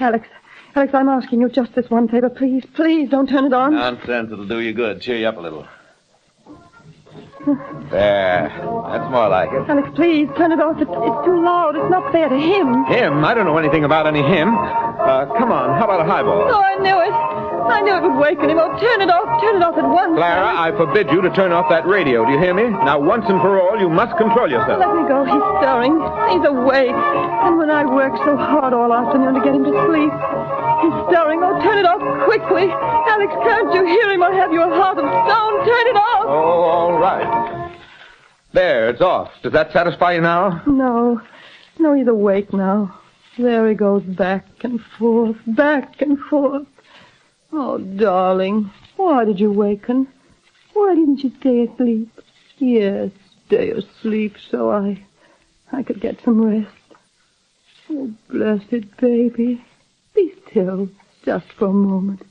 Alex, 0.00 0.26
Alex, 0.74 0.94
I'm 0.94 1.08
asking 1.08 1.40
you 1.40 1.48
just 1.48 1.74
this 1.74 1.90
one 1.90 2.08
favor. 2.08 2.30
Please, 2.30 2.64
please 2.74 3.08
don't 3.08 3.28
turn 3.28 3.44
it 3.44 3.52
on. 3.52 3.74
Nonsense. 3.74 4.32
It'll 4.32 4.46
do 4.46 4.60
you 4.60 4.72
good. 4.72 5.00
Cheer 5.00 5.18
you 5.18 5.26
up 5.26 5.36
a 5.36 5.40
little. 5.40 5.66
There. 7.46 8.50
That's 8.50 9.08
more 9.10 9.28
like 9.28 9.50
it. 9.52 9.62
Alex, 9.68 9.88
please 9.94 10.28
turn 10.36 10.52
it 10.52 10.60
off. 10.60 10.76
It's, 10.80 10.90
it's 10.90 11.20
too 11.24 11.38
loud. 11.44 11.76
It's 11.76 11.90
not 11.90 12.10
fair 12.12 12.28
to 12.28 12.36
him. 12.36 12.84
Him? 12.86 13.24
I 13.24 13.32
don't 13.34 13.46
know 13.46 13.56
anything 13.58 13.84
about 13.84 14.06
any 14.06 14.22
him. 14.22 14.50
Uh, 14.56 15.26
come 15.38 15.52
on. 15.52 15.78
How 15.78 15.84
about 15.84 16.00
a 16.00 16.08
highball? 16.08 16.50
Oh, 16.50 16.60
I 16.60 16.74
knew 16.82 16.98
it. 16.98 17.14
I 17.68 17.80
knew 17.80 17.94
it 17.94 18.02
would 18.02 18.18
waken 18.18 18.50
him. 18.50 18.58
Oh, 18.58 18.72
turn 18.80 19.00
it 19.00 19.10
off. 19.10 19.40
Turn 19.40 19.56
it 19.56 19.62
off 19.62 19.76
at 19.78 19.86
once. 19.86 20.16
Clara, 20.16 20.50
I 20.56 20.72
forbid 20.72 21.10
you 21.12 21.22
to 21.22 21.30
turn 21.30 21.52
off 21.52 21.68
that 21.70 21.86
radio. 21.86 22.24
Do 22.24 22.32
you 22.32 22.38
hear 22.40 22.54
me? 22.54 22.68
Now, 22.68 22.98
once 22.98 23.24
and 23.28 23.40
for 23.40 23.60
all, 23.60 23.78
you 23.78 23.88
must 23.88 24.16
control 24.18 24.50
yourself. 24.50 24.80
Let 24.80 24.92
me 24.96 25.06
go. 25.06 25.22
He's 25.24 25.44
stirring. 25.62 25.94
He's 26.34 26.44
awake. 26.48 26.96
And 26.96 27.56
when 27.56 27.70
I 27.70 27.84
worked 27.86 28.18
so 28.24 28.36
hard 28.36 28.72
all 28.74 28.92
afternoon 28.92 29.34
to 29.34 29.40
get 29.44 29.54
him 29.54 29.64
to 29.64 29.74
sleep, 29.86 30.12
he's 30.82 30.96
stirring. 31.08 31.40
Oh, 31.42 31.60
turn 31.62 31.78
it 31.78 31.86
off 31.86 32.02
quickly. 32.24 32.70
Alex, 32.70 33.32
can't 33.42 33.74
you 33.74 33.84
hear 33.86 34.10
him? 34.10 34.22
I 34.22 34.32
have 34.32 34.52
your 34.52 34.68
heart 34.68 34.98
of 34.98 35.04
stone. 35.04 35.66
Turn 35.66 35.86
it 35.86 35.96
off. 35.96 36.24
Oh, 36.26 36.62
all 36.62 36.98
right. 36.98 37.74
There, 38.52 38.88
it's 38.88 39.00
off. 39.00 39.30
Does 39.42 39.52
that 39.52 39.72
satisfy 39.72 40.14
you 40.14 40.20
now? 40.20 40.62
No. 40.66 41.20
No, 41.78 41.94
he's 41.94 42.08
awake 42.08 42.52
now. 42.52 42.98
There 43.38 43.68
he 43.68 43.74
goes 43.74 44.02
back 44.02 44.46
and 44.64 44.80
forth, 44.98 45.36
back 45.46 46.02
and 46.02 46.18
forth. 46.18 46.66
Oh, 47.52 47.78
darling, 47.78 48.70
why 48.96 49.24
did 49.24 49.38
you 49.38 49.52
waken? 49.52 50.08
Why 50.74 50.94
didn't 50.94 51.20
you 51.20 51.32
stay 51.38 51.62
asleep? 51.62 52.10
Yes, 52.58 53.10
stay 53.46 53.70
asleep 53.70 54.36
so 54.50 54.70
I 54.70 55.04
I 55.70 55.82
could 55.82 56.00
get 56.00 56.20
some 56.24 56.42
rest. 56.42 56.74
Oh, 57.90 58.12
blessed 58.28 58.96
baby. 58.98 59.64
Still 60.50 60.88
just 61.24 61.46
for 61.58 61.66
a 61.66 61.72
moment. 61.72 62.22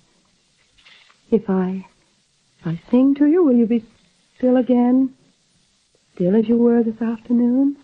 If 1.32 1.50
I 1.50 1.86
if 2.60 2.68
I 2.68 2.82
sing 2.90 3.16
to 3.16 3.26
you, 3.28 3.44
will 3.44 3.56
you 3.56 3.66
be 3.66 3.86
still 4.38 4.58
again? 4.58 5.14
Still 6.16 6.36
as 6.36 6.48
you 6.48 6.58
were 6.58 6.84
this 6.84 7.02
afternoon? 7.02 7.78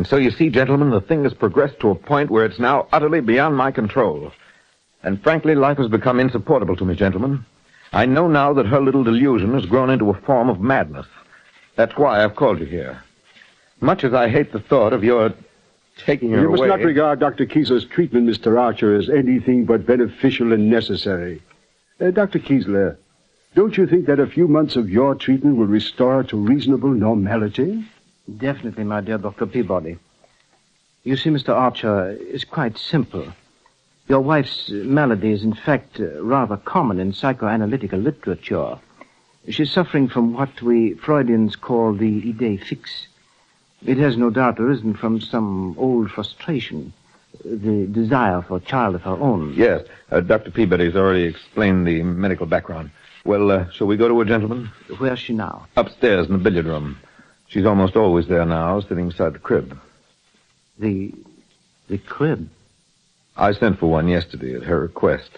And 0.00 0.06
so 0.06 0.16
you 0.16 0.30
see, 0.30 0.48
gentlemen, 0.48 0.88
the 0.88 1.02
thing 1.02 1.24
has 1.24 1.34
progressed 1.34 1.78
to 1.80 1.90
a 1.90 1.94
point 1.94 2.30
where 2.30 2.46
it's 2.46 2.58
now 2.58 2.88
utterly 2.90 3.20
beyond 3.20 3.54
my 3.54 3.70
control. 3.70 4.32
And 5.02 5.22
frankly, 5.22 5.54
life 5.54 5.76
has 5.76 5.88
become 5.88 6.18
insupportable 6.18 6.74
to 6.76 6.86
me, 6.86 6.94
gentlemen. 6.94 7.44
I 7.92 8.06
know 8.06 8.26
now 8.26 8.54
that 8.54 8.64
her 8.64 8.80
little 8.80 9.04
delusion 9.04 9.52
has 9.52 9.66
grown 9.66 9.90
into 9.90 10.08
a 10.08 10.18
form 10.22 10.48
of 10.48 10.58
madness. 10.58 11.04
That's 11.76 11.98
why 11.98 12.24
I've 12.24 12.34
called 12.34 12.60
you 12.60 12.64
here. 12.64 13.02
Much 13.82 14.02
as 14.02 14.14
I 14.14 14.30
hate 14.30 14.52
the 14.52 14.60
thought 14.60 14.94
of 14.94 15.04
your 15.04 15.34
taking 15.98 16.30
her 16.30 16.40
You 16.40 16.50
must 16.52 16.62
not 16.62 16.80
regard 16.80 17.20
Dr. 17.20 17.44
Kiesler's 17.44 17.84
treatment, 17.84 18.26
Mr. 18.26 18.58
Archer, 18.58 18.96
as 18.96 19.10
anything 19.10 19.66
but 19.66 19.84
beneficial 19.84 20.54
and 20.54 20.70
necessary. 20.70 21.42
Uh, 22.00 22.10
Dr. 22.10 22.38
Kiesler, 22.38 22.96
don't 23.54 23.76
you 23.76 23.86
think 23.86 24.06
that 24.06 24.18
a 24.18 24.26
few 24.26 24.48
months 24.48 24.76
of 24.76 24.88
your 24.88 25.14
treatment 25.14 25.58
will 25.58 25.66
restore 25.66 26.22
her 26.22 26.24
to 26.30 26.38
reasonable 26.38 26.88
normality? 26.88 27.84
Definitely, 28.38 28.84
my 28.84 29.00
dear 29.00 29.18
Dr. 29.18 29.46
Peabody. 29.46 29.98
You 31.02 31.16
see, 31.16 31.30
Mr. 31.30 31.50
Archer, 31.50 32.16
it's 32.20 32.44
quite 32.44 32.76
simple. 32.78 33.26
Your 34.08 34.20
wife's 34.20 34.68
malady 34.70 35.32
is, 35.32 35.42
in 35.42 35.54
fact, 35.54 36.00
uh, 36.00 36.22
rather 36.22 36.56
common 36.56 37.00
in 37.00 37.12
psychoanalytical 37.12 38.02
literature. 38.02 38.78
She's 39.48 39.70
suffering 39.72 40.08
from 40.08 40.34
what 40.34 40.60
we 40.60 40.94
Freudians 40.94 41.56
call 41.56 41.94
the 41.94 42.22
idée 42.22 42.62
fixe. 42.62 43.06
It 43.86 43.96
has 43.96 44.16
no 44.16 44.28
doubt 44.28 44.60
arisen 44.60 44.94
from 44.94 45.20
some 45.20 45.74
old 45.78 46.10
frustration, 46.10 46.92
the 47.44 47.86
desire 47.86 48.42
for 48.42 48.58
a 48.58 48.60
child 48.60 48.94
of 48.94 49.02
her 49.02 49.12
own. 49.12 49.54
Yes, 49.54 49.86
uh, 50.10 50.20
Dr. 50.20 50.50
Peabody's 50.50 50.96
already 50.96 51.22
explained 51.22 51.86
the 51.86 52.02
medical 52.02 52.46
background. 52.46 52.90
Well, 53.24 53.50
uh, 53.50 53.70
shall 53.70 53.86
we 53.86 53.96
go 53.96 54.08
to 54.08 54.18
her, 54.18 54.24
gentlemen? 54.24 54.70
Where's 54.98 55.18
she 55.18 55.32
now? 55.32 55.66
Upstairs 55.76 56.26
in 56.26 56.32
the 56.32 56.38
billiard 56.38 56.66
room. 56.66 56.98
She's 57.50 57.66
almost 57.66 57.96
always 57.96 58.28
there 58.28 58.46
now, 58.46 58.78
sitting 58.80 59.08
beside 59.08 59.34
the 59.34 59.40
crib. 59.40 59.76
The. 60.78 61.12
the 61.88 61.98
crib. 61.98 62.48
I 63.36 63.52
sent 63.52 63.80
for 63.80 63.90
one 63.90 64.06
yesterday 64.06 64.54
at 64.54 64.62
her 64.62 64.80
request. 64.80 65.30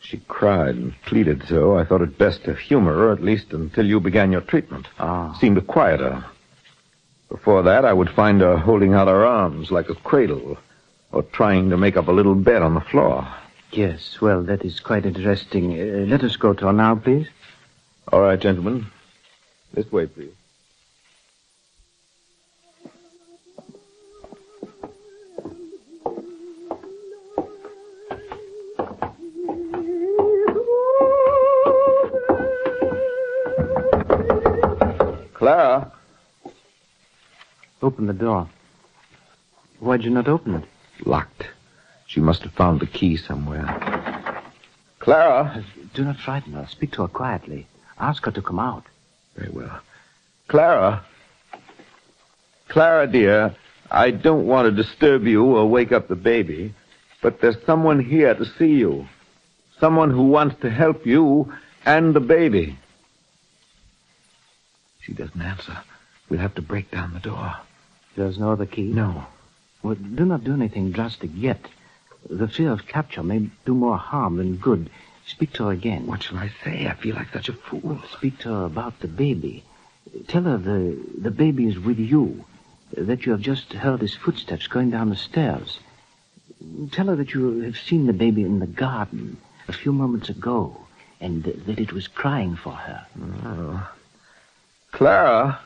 She 0.00 0.18
cried 0.26 0.74
and 0.74 0.94
pleaded 1.02 1.44
so, 1.46 1.76
I 1.76 1.84
thought 1.84 2.00
it 2.00 2.16
best 2.16 2.44
to 2.44 2.54
humor 2.54 2.94
her, 2.94 3.12
at 3.12 3.22
least 3.22 3.52
until 3.52 3.86
you 3.86 4.00
began 4.00 4.32
your 4.32 4.40
treatment. 4.40 4.88
Ah. 4.98 5.36
Seemed 5.38 5.56
to 5.56 5.62
quiet 5.62 6.00
her. 6.00 6.24
Before 7.28 7.62
that, 7.62 7.84
I 7.84 7.92
would 7.92 8.10
find 8.10 8.40
her 8.40 8.56
holding 8.56 8.94
out 8.94 9.08
her 9.08 9.24
arms 9.26 9.70
like 9.70 9.90
a 9.90 9.94
cradle, 9.94 10.56
or 11.12 11.22
trying 11.22 11.68
to 11.70 11.76
make 11.76 11.98
up 11.98 12.08
a 12.08 12.12
little 12.12 12.34
bed 12.34 12.62
on 12.62 12.74
the 12.74 12.80
floor. 12.80 13.28
Yes, 13.70 14.18
well, 14.20 14.42
that 14.44 14.64
is 14.64 14.80
quite 14.80 15.04
interesting. 15.04 15.72
Uh, 15.78 16.06
let 16.06 16.24
us 16.24 16.36
go 16.36 16.54
to 16.54 16.66
her 16.66 16.72
now, 16.72 16.94
please. 16.94 17.28
All 18.10 18.20
right, 18.22 18.40
gentlemen. 18.40 18.86
This 19.74 19.90
way, 19.92 20.06
please. 20.06 20.32
Clara. 35.42 35.90
Open 37.82 38.06
the 38.06 38.12
door. 38.12 38.48
Why'd 39.80 40.04
you 40.04 40.10
not 40.10 40.28
open 40.28 40.54
it? 40.54 40.64
Locked. 41.04 41.48
She 42.06 42.20
must 42.20 42.42
have 42.42 42.52
found 42.52 42.78
the 42.78 42.86
key 42.86 43.16
somewhere. 43.16 43.66
Clara. 45.00 45.64
Do 45.94 46.04
not 46.04 46.18
frighten 46.18 46.52
her. 46.52 46.68
Speak 46.70 46.92
to 46.92 47.02
her 47.02 47.08
quietly. 47.08 47.66
Ask 47.98 48.24
her 48.24 48.30
to 48.30 48.40
come 48.40 48.60
out. 48.60 48.84
Very 49.34 49.50
well. 49.50 49.80
Clara. 50.46 51.04
Clara, 52.68 53.08
dear, 53.08 53.56
I 53.90 54.12
don't 54.12 54.46
want 54.46 54.66
to 54.66 54.82
disturb 54.82 55.26
you 55.26 55.44
or 55.44 55.68
wake 55.68 55.90
up 55.90 56.06
the 56.06 56.14
baby, 56.14 56.72
but 57.20 57.40
there's 57.40 57.60
someone 57.66 57.98
here 57.98 58.32
to 58.32 58.44
see 58.44 58.74
you. 58.74 59.08
Someone 59.80 60.12
who 60.12 60.22
wants 60.22 60.60
to 60.60 60.70
help 60.70 61.04
you 61.04 61.52
and 61.84 62.14
the 62.14 62.20
baby. 62.20 62.78
She 65.02 65.12
doesn't 65.12 65.42
answer. 65.42 65.78
We'll 66.28 66.40
have 66.40 66.54
to 66.54 66.62
break 66.62 66.90
down 66.90 67.12
the 67.12 67.20
door. 67.20 67.56
There's 68.16 68.38
no 68.38 68.52
other 68.52 68.66
key? 68.66 68.92
No. 68.92 69.26
Well, 69.82 69.96
do 69.96 70.24
not 70.24 70.44
do 70.44 70.54
anything 70.54 70.92
drastic 70.92 71.30
yet. 71.34 71.66
The 72.30 72.46
fear 72.46 72.70
of 72.70 72.86
capture 72.86 73.22
may 73.22 73.50
do 73.64 73.74
more 73.74 73.98
harm 73.98 74.36
than 74.36 74.56
good. 74.56 74.90
Speak 75.26 75.52
to 75.54 75.64
her 75.64 75.72
again. 75.72 76.06
What 76.06 76.22
shall 76.22 76.38
I 76.38 76.52
say? 76.62 76.86
I 76.86 76.94
feel 76.94 77.16
like 77.16 77.32
such 77.32 77.48
a 77.48 77.52
fool. 77.52 78.00
Speak 78.16 78.38
to 78.40 78.48
her 78.50 78.64
about 78.64 79.00
the 79.00 79.08
baby. 79.08 79.64
Tell 80.28 80.42
her 80.44 80.56
the, 80.56 81.00
the 81.18 81.30
baby 81.30 81.66
is 81.66 81.78
with 81.78 81.98
you, 81.98 82.44
that 82.96 83.26
you 83.26 83.32
have 83.32 83.40
just 83.40 83.72
heard 83.72 84.00
his 84.00 84.14
footsteps 84.14 84.66
going 84.66 84.90
down 84.90 85.10
the 85.10 85.16
stairs. 85.16 85.80
Tell 86.92 87.06
her 87.06 87.16
that 87.16 87.34
you 87.34 87.60
have 87.62 87.76
seen 87.76 88.06
the 88.06 88.12
baby 88.12 88.42
in 88.42 88.60
the 88.60 88.66
garden 88.66 89.36
a 89.66 89.72
few 89.72 89.92
moments 89.92 90.28
ago, 90.28 90.76
and 91.20 91.42
that 91.44 91.80
it 91.80 91.92
was 91.92 92.06
crying 92.08 92.54
for 92.56 92.72
her. 92.72 93.06
Oh. 93.44 93.88
Clara. 94.92 95.58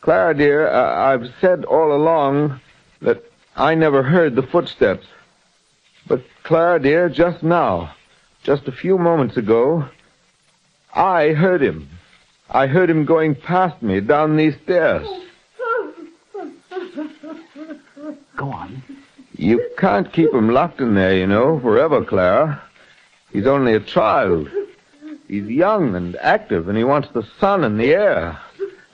Clara, 0.00 0.34
dear, 0.34 0.68
uh, 0.68 1.12
I've 1.12 1.32
said 1.40 1.64
all 1.64 1.92
along 1.94 2.60
that 3.00 3.22
I 3.56 3.74
never 3.74 4.02
heard 4.02 4.36
the 4.36 4.42
footsteps. 4.42 5.06
But, 6.06 6.22
Clara, 6.42 6.80
dear, 6.80 7.08
just 7.08 7.42
now, 7.42 7.94
just 8.42 8.68
a 8.68 8.72
few 8.72 8.98
moments 8.98 9.36
ago, 9.36 9.88
I 10.94 11.28
heard 11.30 11.62
him. 11.62 11.88
I 12.50 12.66
heard 12.66 12.90
him 12.90 13.04
going 13.04 13.34
past 13.34 13.82
me 13.82 14.00
down 14.00 14.36
these 14.36 14.54
stairs. 14.64 15.06
Go 18.36 18.50
on. 18.50 18.82
You 19.36 19.68
can't 19.78 20.12
keep 20.12 20.32
him 20.32 20.50
locked 20.50 20.80
in 20.80 20.94
there, 20.94 21.16
you 21.16 21.26
know, 21.26 21.60
forever, 21.60 22.04
Clara. 22.04 22.62
He's 23.32 23.46
only 23.46 23.74
a 23.74 23.80
child. 23.80 24.48
He's 25.28 25.46
young 25.46 25.94
and 25.94 26.16
active, 26.16 26.68
and 26.68 26.78
he 26.78 26.84
wants 26.84 27.08
the 27.12 27.22
sun 27.38 27.62
and 27.62 27.78
the 27.78 27.92
air, 27.92 28.38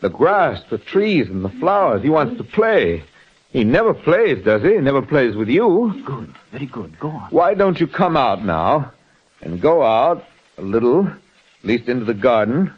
the 0.00 0.10
grass, 0.10 0.60
the 0.68 0.78
trees, 0.78 1.28
and 1.28 1.44
the 1.44 1.48
flowers. 1.48 2.02
He 2.02 2.10
wants 2.10 2.36
to 2.38 2.44
play. 2.44 3.04
He 3.50 3.62
never 3.62 3.94
plays, 3.94 4.44
does 4.44 4.62
he? 4.62 4.74
He 4.74 4.80
never 4.80 5.00
plays 5.00 5.36
with 5.36 5.48
you. 5.48 6.02
Good. 6.04 6.34
Very 6.50 6.66
good. 6.66 6.98
Go 6.98 7.10
on. 7.10 7.30
Why 7.30 7.54
don't 7.54 7.78
you 7.78 7.86
come 7.86 8.16
out 8.16 8.44
now 8.44 8.92
and 9.42 9.60
go 9.60 9.84
out 9.84 10.24
a 10.58 10.62
little, 10.62 11.06
at 11.06 11.14
least 11.62 11.88
into 11.88 12.04
the 12.04 12.14
garden? 12.14 12.74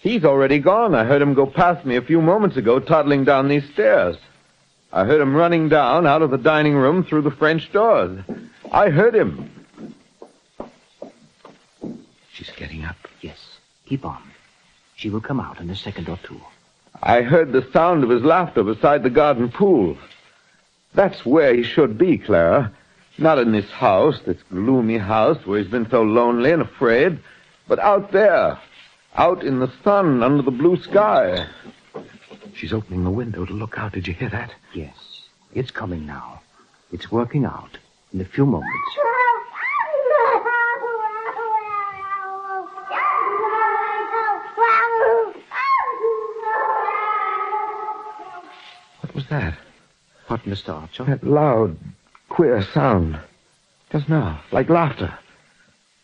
He's 0.00 0.24
already 0.24 0.58
gone. 0.58 0.94
I 0.94 1.04
heard 1.04 1.20
him 1.20 1.34
go 1.34 1.44
past 1.44 1.84
me 1.84 1.96
a 1.96 2.02
few 2.02 2.22
moments 2.22 2.56
ago, 2.56 2.80
toddling 2.80 3.24
down 3.24 3.48
these 3.48 3.68
stairs. 3.74 4.16
I 4.90 5.04
heard 5.04 5.20
him 5.20 5.34
running 5.34 5.68
down 5.68 6.06
out 6.06 6.22
of 6.22 6.30
the 6.30 6.38
dining 6.38 6.74
room 6.74 7.04
through 7.04 7.22
the 7.22 7.30
French 7.30 7.70
doors. 7.70 8.18
I 8.72 8.88
heard 8.88 9.14
him. 9.14 9.50
She's 12.32 12.47
getting 12.58 12.84
up. 12.84 12.96
Yes. 13.22 13.38
Keep 13.86 14.04
on. 14.04 14.22
She 14.96 15.08
will 15.08 15.20
come 15.20 15.40
out 15.40 15.60
in 15.60 15.70
a 15.70 15.76
second 15.76 16.08
or 16.08 16.18
two. 16.24 16.40
I 17.00 17.22
heard 17.22 17.52
the 17.52 17.66
sound 17.72 18.02
of 18.02 18.10
his 18.10 18.22
laughter 18.22 18.64
beside 18.64 19.04
the 19.04 19.10
garden 19.10 19.48
pool. 19.48 19.96
That's 20.94 21.24
where 21.24 21.54
he 21.54 21.62
should 21.62 21.96
be, 21.96 22.18
Clara. 22.18 22.72
Not 23.16 23.38
in 23.38 23.52
this 23.52 23.70
house, 23.70 24.20
this 24.26 24.42
gloomy 24.50 24.98
house 24.98 25.44
where 25.46 25.60
he's 25.60 25.70
been 25.70 25.88
so 25.88 26.02
lonely 26.02 26.50
and 26.50 26.62
afraid, 26.62 27.18
but 27.68 27.78
out 27.78 28.10
there, 28.12 28.58
out 29.14 29.42
in 29.44 29.60
the 29.60 29.72
sun 29.84 30.22
under 30.22 30.42
the 30.42 30.50
blue 30.50 30.80
sky. 30.82 31.46
She's 32.54 32.72
opening 32.72 33.04
the 33.04 33.10
window 33.10 33.44
to 33.44 33.52
look 33.52 33.78
out. 33.78 33.92
Did 33.92 34.08
you 34.08 34.14
hear 34.14 34.30
that? 34.30 34.52
Yes. 34.74 34.94
It's 35.54 35.70
coming 35.70 36.06
now. 36.06 36.40
It's 36.92 37.10
working 37.12 37.44
out. 37.44 37.78
In 38.12 38.20
a 38.20 38.24
few 38.24 38.46
moments. 38.46 38.98
Was 49.18 49.26
that? 49.30 49.58
What, 50.28 50.44
Mr. 50.44 50.72
Archer? 50.72 51.02
That 51.02 51.24
loud, 51.24 51.76
queer 52.28 52.62
sound. 52.62 53.18
Just 53.90 54.08
now, 54.08 54.40
like 54.52 54.68
laughter. 54.68 55.12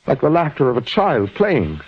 Like 0.04 0.20
the 0.20 0.30
laughter 0.30 0.68
of 0.68 0.76
a 0.76 0.80
child 0.80 1.32
playing. 1.36 1.80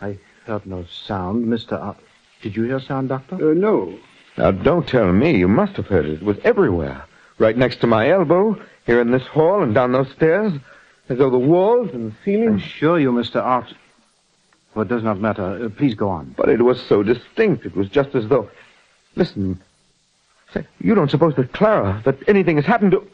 I 0.00 0.18
heard 0.46 0.66
no 0.66 0.84
sound, 0.84 1.46
Mr. 1.46 1.72
Ar- 1.72 1.96
Did 2.42 2.54
you 2.54 2.62
hear 2.62 2.78
sound, 2.78 3.08
Doctor? 3.08 3.34
Uh, 3.34 3.54
no. 3.54 3.98
Now, 4.38 4.52
don't 4.52 4.86
tell 4.86 5.12
me. 5.12 5.36
You 5.36 5.48
must 5.48 5.72
have 5.72 5.88
heard 5.88 6.06
it. 6.06 6.22
It 6.22 6.22
was 6.22 6.38
everywhere. 6.44 7.04
Right 7.38 7.56
next 7.56 7.80
to 7.80 7.88
my 7.88 8.08
elbow, 8.08 8.56
here 8.86 9.00
in 9.00 9.10
this 9.10 9.26
hall 9.26 9.64
and 9.64 9.74
down 9.74 9.90
those 9.90 10.12
stairs. 10.12 10.52
As 11.08 11.18
though 11.18 11.30
the 11.30 11.38
walls 11.38 11.90
and 11.92 12.14
the 12.24 12.46
I 12.46 12.54
assure 12.54 13.00
you, 13.00 13.10
Mr. 13.10 13.42
Archer. 13.42 13.74
Well, 14.76 14.84
it 14.84 14.88
does 14.88 15.02
not 15.02 15.18
matter. 15.18 15.64
Uh, 15.64 15.68
please 15.70 15.94
go 15.96 16.08
on. 16.08 16.36
But 16.36 16.50
it 16.50 16.62
was 16.62 16.80
so 16.82 17.02
distinct. 17.02 17.66
It 17.66 17.74
was 17.74 17.88
just 17.88 18.14
as 18.14 18.28
though... 18.28 18.48
Listen. 19.16 19.60
Say, 20.52 20.66
you 20.80 20.94
don't 20.94 21.10
suppose 21.10 21.34
that 21.36 21.52
Clara, 21.52 22.02
that 22.04 22.16
anything 22.28 22.56
has 22.56 22.64
happened 22.64 22.92
to... 22.92 23.06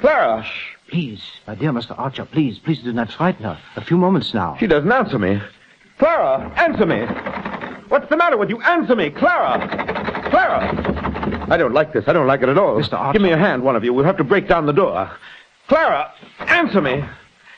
Clara! 0.00 0.46
Please, 0.88 1.22
my 1.46 1.54
dear 1.54 1.70
Mr. 1.72 1.96
Archer, 1.98 2.24
please, 2.24 2.58
please 2.58 2.80
do 2.82 2.92
not 2.92 3.12
frighten 3.12 3.44
her. 3.44 3.58
A 3.76 3.84
few 3.84 3.96
moments 3.96 4.34
now. 4.34 4.56
She 4.58 4.66
doesn't 4.66 4.90
answer 4.90 5.18
me. 5.18 5.40
Clara, 5.98 6.52
answer 6.56 6.86
me. 6.86 7.04
What's 7.88 8.08
the 8.08 8.16
matter 8.16 8.36
with 8.36 8.48
you? 8.50 8.60
Answer 8.62 8.96
me, 8.96 9.10
Clara. 9.10 9.68
Clara! 10.30 11.46
I 11.50 11.56
don't 11.56 11.74
like 11.74 11.92
this. 11.92 12.04
I 12.06 12.12
don't 12.12 12.26
like 12.26 12.42
it 12.42 12.48
at 12.48 12.58
all. 12.58 12.76
Mr. 12.76 12.94
Archer. 12.94 13.18
Give 13.18 13.22
me 13.22 13.32
a 13.32 13.36
hand, 13.36 13.62
one 13.62 13.76
of 13.76 13.84
you. 13.84 13.92
We'll 13.92 14.04
have 14.04 14.16
to 14.18 14.24
break 14.24 14.48
down 14.48 14.66
the 14.66 14.72
door. 14.72 15.10
Clara, 15.68 16.12
answer 16.40 16.80
me. 16.80 17.04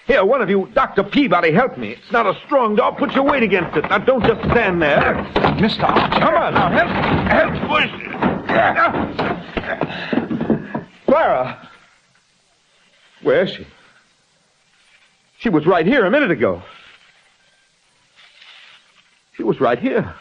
Here, 0.06 0.24
one 0.24 0.42
of 0.42 0.50
you, 0.50 0.68
Dr. 0.74 1.04
Peabody, 1.04 1.52
help 1.52 1.78
me. 1.78 1.90
It's 1.92 2.10
not 2.10 2.26
a 2.26 2.38
strong 2.44 2.74
door. 2.74 2.94
Put 2.96 3.12
your 3.14 3.24
weight 3.24 3.42
against 3.42 3.76
it. 3.76 3.82
Now, 3.88 3.98
don't 3.98 4.24
just 4.24 4.40
stand 4.50 4.82
there. 4.82 5.14
Mr. 5.58 5.84
Archer. 5.84 6.20
Come 6.20 6.34
on, 6.34 6.54
now, 6.54 6.70
help, 6.70 6.90
help 7.30 7.70
push. 7.70 8.31
Clara. 11.06 11.68
Where 13.22 13.42
is 13.42 13.50
she? 13.50 13.66
She 15.38 15.48
was 15.48 15.66
right 15.66 15.86
here 15.86 16.04
a 16.04 16.10
minute 16.10 16.30
ago. 16.30 16.62
She 19.36 19.42
was 19.42 19.60
right 19.60 19.78
here. 19.78 20.14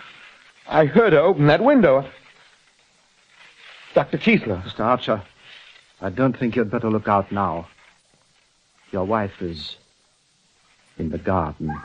I 0.67 0.85
heard 0.85 1.13
her 1.13 1.19
open 1.19 1.47
that 1.47 1.63
window. 1.63 2.05
Dr. 3.93 4.17
Kiesler. 4.17 4.63
Mr. 4.63 4.79
Archer, 4.79 5.21
I 6.01 6.09
don't 6.09 6.37
think 6.37 6.55
you'd 6.55 6.71
better 6.71 6.89
look 6.89 7.07
out 7.07 7.31
now. 7.31 7.67
Your 8.91 9.05
wife 9.05 9.41
is 9.41 9.75
in 10.97 11.09
the 11.09 11.17
garden. 11.17 11.75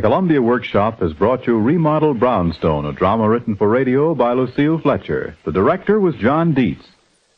The 0.00 0.06
Columbia 0.06 0.40
Workshop 0.40 1.00
has 1.00 1.12
brought 1.12 1.46
you 1.46 1.58
Remodel 1.58 2.14
Brownstone, 2.14 2.86
a 2.86 2.92
drama 2.94 3.28
written 3.28 3.54
for 3.54 3.68
radio 3.68 4.14
by 4.14 4.32
Lucille 4.32 4.78
Fletcher. 4.78 5.36
The 5.44 5.52
director 5.52 6.00
was 6.00 6.14
John 6.14 6.54
Dietz. 6.54 6.86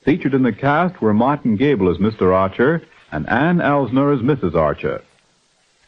Featured 0.05 0.33
in 0.33 0.45
the 0.45 0.53
cast 0.53 1.03
were 1.03 1.13
Martin 1.13 1.57
Gabel 1.57 1.91
as 1.91 1.97
Mr. 1.97 2.33
Archer 2.33 2.81
and 3.11 3.29
Anne 3.29 3.59
Elstner 3.59 4.15
as 4.15 4.23
Mrs. 4.23 4.55
Archer. 4.55 5.03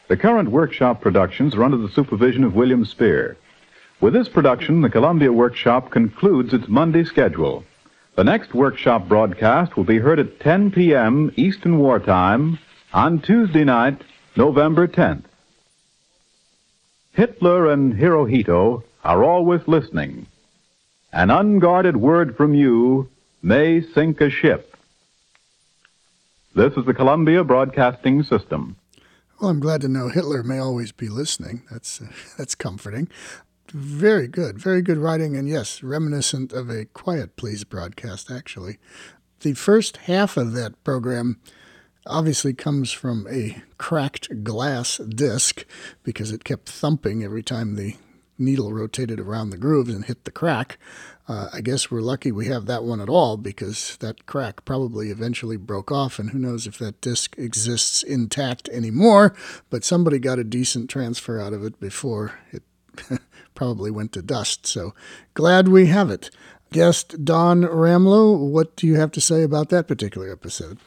The 0.09 0.17
current 0.17 0.51
workshop 0.51 0.99
productions 0.99 1.55
are 1.55 1.63
under 1.63 1.77
the 1.77 1.87
supervision 1.87 2.43
of 2.43 2.55
William 2.55 2.83
Spier. 2.83 3.37
With 4.01 4.11
this 4.11 4.27
production, 4.27 4.81
the 4.81 4.89
Columbia 4.89 5.31
Workshop 5.31 5.91
concludes 5.91 6.53
its 6.53 6.67
Monday 6.67 7.05
schedule. 7.05 7.63
The 8.17 8.25
next 8.25 8.53
workshop 8.53 9.07
broadcast 9.07 9.77
will 9.77 9.85
be 9.85 9.99
heard 9.99 10.19
at 10.19 10.41
10 10.41 10.71
p.m. 10.71 11.31
Eastern 11.37 11.79
Wartime 11.79 12.59
on 12.91 13.21
Tuesday 13.21 13.63
night, 13.63 14.01
November 14.35 14.89
10th. 14.89 15.23
Hitler 17.15 17.71
and 17.71 17.93
Hirohito 17.93 18.83
are 19.05 19.23
always 19.23 19.61
listening. 19.67 20.27
An 21.13 21.31
unguarded 21.31 21.95
word 21.95 22.35
from 22.35 22.53
you 22.53 23.09
may 23.41 23.81
sink 23.81 24.19
a 24.19 24.29
ship. 24.29 24.75
This 26.55 26.73
is 26.73 26.83
the 26.85 26.93
Columbia 26.93 27.45
Broadcasting 27.45 28.23
System. 28.23 28.75
Well, 29.39 29.49
I'm 29.49 29.61
glad 29.61 29.79
to 29.81 29.87
know 29.87 30.09
Hitler 30.09 30.43
may 30.43 30.59
always 30.59 30.91
be 30.91 31.07
listening. 31.07 31.63
That's 31.71 32.01
uh, 32.01 32.07
that's 32.37 32.53
comforting. 32.53 33.07
Very 33.71 34.27
good, 34.27 34.59
very 34.59 34.81
good 34.81 34.97
writing, 34.97 35.37
and 35.37 35.47
yes, 35.47 35.81
reminiscent 35.81 36.51
of 36.51 36.69
a 36.69 36.83
Quiet 36.83 37.37
Please 37.37 37.63
broadcast. 37.63 38.29
Actually, 38.29 38.77
the 39.39 39.53
first 39.53 39.97
half 39.97 40.35
of 40.35 40.51
that 40.51 40.83
program 40.83 41.39
obviously 42.05 42.53
comes 42.53 42.91
from 42.91 43.27
a 43.29 43.61
cracked 43.77 44.43
glass 44.43 44.97
disc 44.97 45.65
because 46.03 46.31
it 46.31 46.43
kept 46.43 46.69
thumping 46.69 47.23
every 47.23 47.43
time 47.43 47.75
the 47.75 47.95
needle 48.37 48.73
rotated 48.73 49.19
around 49.19 49.49
the 49.49 49.57
grooves 49.57 49.93
and 49.93 50.05
hit 50.05 50.25
the 50.25 50.31
crack. 50.31 50.77
Uh, 51.27 51.49
I 51.51 51.61
guess 51.61 51.89
we're 51.89 52.01
lucky 52.01 52.31
we 52.31 52.47
have 52.47 52.65
that 52.65 52.83
one 52.83 53.01
at 53.01 53.09
all 53.09 53.37
because 53.37 53.97
that 53.97 54.25
crack 54.25 54.65
probably 54.65 55.09
eventually 55.09 55.57
broke 55.57 55.91
off, 55.91 56.19
and 56.19 56.29
who 56.29 56.37
knows 56.37 56.67
if 56.67 56.77
that 56.77 57.01
disc 57.01 57.35
exists 57.37 58.03
intact 58.03 58.69
anymore. 58.69 59.35
But 59.69 59.83
somebody 59.83 60.19
got 60.19 60.39
a 60.39 60.43
decent 60.43 60.89
transfer 60.89 61.39
out 61.39 61.53
of 61.53 61.63
it 61.63 61.79
before 61.79 62.33
it 62.51 62.63
probably 63.55 63.89
went 63.89 64.11
to 64.13 64.21
dust. 64.21 64.67
So 64.67 64.93
glad 65.33 65.67
we 65.67 65.87
have 65.87 66.11
it. 66.11 66.29
Guest 66.71 67.23
Don 67.23 67.61
Ramlow, 67.61 68.37
what 68.37 68.75
do 68.75 68.85
you 68.85 68.95
have 68.95 69.11
to 69.11 69.21
say 69.21 69.43
about 69.43 69.69
that 69.69 69.87
particular 69.87 70.31
episode? 70.31 70.77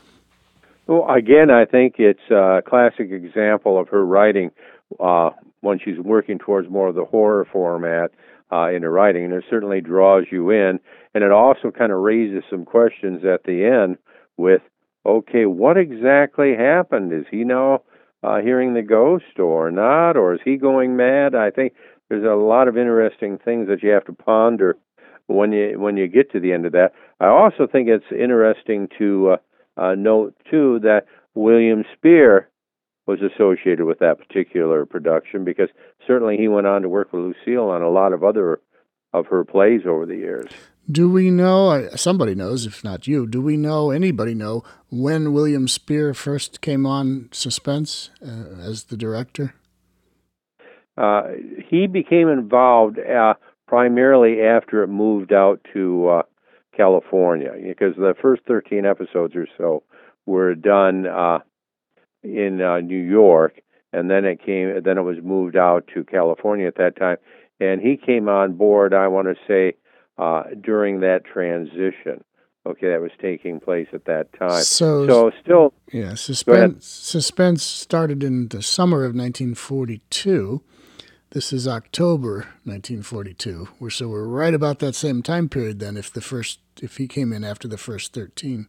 Well, 0.89 1.07
again, 1.15 1.51
I 1.51 1.67
think 1.67 1.97
it's 1.99 2.31
a 2.31 2.63
classic 2.67 3.11
example 3.13 3.79
of 3.79 3.89
her 3.89 4.05
writing 4.05 4.51
uh, 4.99 5.31
when 5.61 5.79
she's 5.79 5.99
working 5.99 6.39
towards 6.39 6.71
more 6.71 6.89
of 6.89 6.95
the 6.95 7.05
horror 7.05 7.47
format 7.53 8.11
uh, 8.51 8.71
in 8.71 8.83
her 8.83 8.91
writing, 8.91 9.25
and 9.25 9.35
it 9.35 9.45
certainly 9.51 9.83
draws 9.83 10.25
you 10.33 10.49
in. 10.51 10.81
And 11.15 11.23
it 11.23 11.31
also 11.31 11.71
kind 11.71 11.93
of 11.93 11.99
raises 11.99 12.43
some 12.49 12.65
questions 12.65 13.23
at 13.23 13.45
the 13.45 13.67
end 13.67 13.99
with, 14.39 14.63
okay, 15.05 15.45
what 15.45 15.77
exactly 15.77 16.57
happened? 16.57 17.13
Is 17.13 17.27
he 17.31 17.45
now 17.45 17.83
uh, 18.23 18.39
hearing 18.41 18.73
the 18.73 18.81
ghost 18.81 19.39
or 19.39 19.71
not, 19.71 20.13
or 20.13 20.33
is 20.33 20.41
he 20.43 20.57
going 20.57 20.97
mad? 20.97 21.35
I 21.35 21.51
think 21.51 21.75
there's 22.09 22.25
a 22.25 22.35
lot 22.35 22.67
of 22.67 22.79
interesting 22.79 23.39
things 23.45 23.69
that 23.69 23.83
you 23.83 23.91
have 23.91 24.07
to 24.07 24.15
ponder 24.15 24.79
when 25.27 25.53
you 25.53 25.79
when 25.79 25.99
you 25.99 26.09
get 26.09 26.33
to 26.33 26.41
the 26.41 26.55
end 26.55 26.65
of 26.65 26.73
that. 26.73 26.93
I 27.21 27.27
also 27.27 27.67
think 27.71 27.89
it's 27.89 28.11
interesting 28.11 28.89
to 28.99 29.33
uh, 29.33 29.37
uh, 29.79 29.95
note 29.95 30.35
too 30.51 30.81
that 30.83 31.07
William 31.35 31.85
Spier 31.97 32.49
was 33.07 33.21
associated 33.23 33.85
with 33.85 34.01
that 34.01 34.19
particular 34.19 34.85
production 34.85 35.45
because 35.45 35.69
certainly 36.07 36.37
he 36.37 36.49
went 36.49 36.67
on 36.67 36.83
to 36.83 36.89
work 36.89 37.13
with 37.13 37.23
Lucille 37.23 37.71
on 37.71 37.81
a 37.81 37.91
lot 37.91 38.13
of 38.13 38.23
other 38.23 38.61
of 39.15 39.27
her 39.27 39.45
plays 39.45 39.83
over 39.87 40.05
the 40.05 40.17
years. 40.17 40.51
Do 40.91 41.11
we 41.11 41.31
know, 41.31 41.89
somebody 41.97 42.35
knows, 42.35 42.67
if 42.67 42.83
not 42.83 43.07
you, 43.07 43.27
do 43.27 43.41
we 43.41 43.57
know, 43.57 43.91
anybody 43.91 44.35
know, 44.35 44.65
when 44.91 45.33
William 45.33 45.69
Spier 45.69 46.15
first 46.15 46.61
came 46.61 46.87
on 46.87 47.29
Suspense 47.33 48.11
uh, 48.23 48.61
as 48.61 48.85
the 48.85 48.97
director? 48.97 49.55
Uh, 50.97 51.25
he 51.69 51.87
became 51.87 52.29
involved 52.29 52.99
uh, 52.99 53.35
primarily 53.67 54.41
after 54.43 54.83
it 54.83 54.89
moved 54.89 55.33
out 55.33 55.61
to 55.73 56.09
uh, 56.09 56.23
California 56.79 57.51
because 57.63 57.95
the 57.97 58.15
first 58.23 58.43
13 58.47 58.87
episodes 58.87 59.35
or 59.35 59.47
so 59.59 59.83
were 60.25 60.55
done 60.55 61.07
uh, 61.07 61.41
in 62.23 62.61
uh, 62.63 62.79
New 62.81 63.03
York, 63.03 63.61
and 63.93 64.11
then 64.11 64.25
it 64.25 64.41
came. 64.45 64.83
Then 64.85 64.99
it 64.99 65.03
was 65.03 65.17
moved 65.23 65.57
out 65.57 65.89
to 65.95 66.05
California 66.05 66.67
at 66.67 66.77
that 66.77 66.97
time, 66.97 67.17
and 67.61 67.81
he 67.81 67.97
came 67.97 68.29
on 68.29 68.55
board. 68.55 68.95
I 68.95 69.09
want 69.09 69.29
to 69.29 69.35
say 69.47 69.77
uh, 70.17 70.45
during 70.61 71.01
that 71.01 71.25
transition. 71.25 72.25
Okay, 72.67 72.89
that 72.91 73.01
was 73.01 73.13
taking 73.21 73.61
place 73.61 73.87
at 73.95 74.05
that 74.05 74.27
time. 74.39 74.63
So, 74.63 75.07
so 75.07 75.31
still, 75.43 75.73
yeah, 75.91 76.15
suspense. 76.15 76.87
Suspense 76.87 77.63
started 77.63 78.23
in 78.23 78.49
the 78.49 78.63
summer 78.63 78.99
of 78.99 79.15
1942. 79.15 80.63
This 81.31 81.53
is 81.53 81.69
October 81.69 82.49
1942. 82.65 83.69
We're 83.79 83.91
so 83.91 84.09
we're 84.09 84.27
right 84.27 84.55
about 84.55 84.79
that 84.79 84.95
same 84.95 85.23
time 85.23 85.49
period 85.49 85.79
then. 85.79 85.97
If 85.97 86.13
the 86.13 86.21
first, 86.21 86.61
if 86.83 86.97
he 86.97 87.07
came 87.07 87.33
in 87.33 87.45
after 87.45 87.69
the 87.69 87.79
first 87.79 88.13
13. 88.13 88.69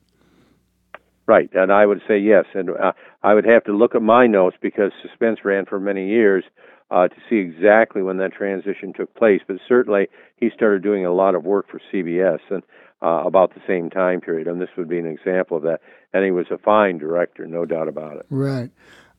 Right, 1.28 1.50
and 1.54 1.72
I 1.72 1.86
would 1.86 2.02
say 2.08 2.18
yes, 2.18 2.46
and 2.56 2.72
uh, 2.72 2.94
I 3.22 3.36
would 3.36 3.46
have 3.46 3.64
to 3.66 3.72
look 3.72 3.94
at 3.94 4.02
my 4.02 4.26
notes 4.26 4.58
because 4.62 4.92
Suspense 5.04 5.40
ran 5.46 5.66
for 5.66 5.80
many 5.80 6.10
years 6.10 6.44
uh, 6.90 7.08
to 7.08 7.16
see 7.30 7.36
exactly 7.36 8.02
when 8.02 8.18
that 8.18 8.34
transition 8.34 8.94
took 8.94 9.14
place. 9.14 9.42
But 9.48 9.58
certainly, 9.68 10.08
he 10.38 10.50
started 10.56 10.82
doing 10.82 11.06
a 11.06 11.14
lot 11.14 11.36
of 11.36 11.44
work 11.44 11.68
for 11.70 11.80
CBS 11.94 12.40
and 12.50 12.64
uh, 13.02 13.24
about 13.26 13.54
the 13.54 13.62
same 13.68 13.90
time 13.90 14.22
period, 14.22 14.48
and 14.48 14.60
this 14.60 14.70
would 14.76 14.90
be 14.90 14.98
an 14.98 15.06
example 15.06 15.58
of 15.58 15.64
that. 15.64 15.82
And 16.14 16.26
he 16.26 16.32
was 16.32 16.48
a 16.52 16.58
fine 16.58 16.98
director, 16.98 17.46
no 17.46 17.66
doubt 17.66 17.88
about 17.88 18.18
it. 18.18 18.26
Right. 18.30 18.72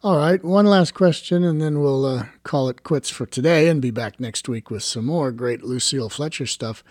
All 0.02 0.16
right, 0.16 0.42
one 0.42 0.64
last 0.64 0.94
question, 0.94 1.44
and 1.44 1.60
then 1.60 1.78
we'll 1.78 2.06
uh, 2.06 2.24
call 2.42 2.70
it 2.70 2.84
quits 2.84 3.10
for 3.10 3.26
today 3.26 3.68
and 3.68 3.82
be 3.82 3.90
back 3.90 4.18
next 4.18 4.48
week 4.48 4.70
with 4.70 4.82
some 4.82 5.04
more 5.04 5.30
great 5.30 5.62
Lucille 5.62 6.08
Fletcher 6.08 6.46
stuff. 6.46 6.82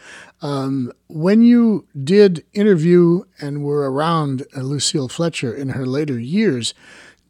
Um, 0.44 0.92
when 1.08 1.42
you 1.42 1.88
did 2.04 2.46
interview 2.54 3.24
and 3.42 3.64
were 3.64 3.92
around 3.92 4.46
uh, 4.56 4.62
Lucille 4.62 5.10
Fletcher 5.10 5.52
in 5.52 5.70
her 5.70 5.88
later 5.88 6.20
years, 6.20 6.76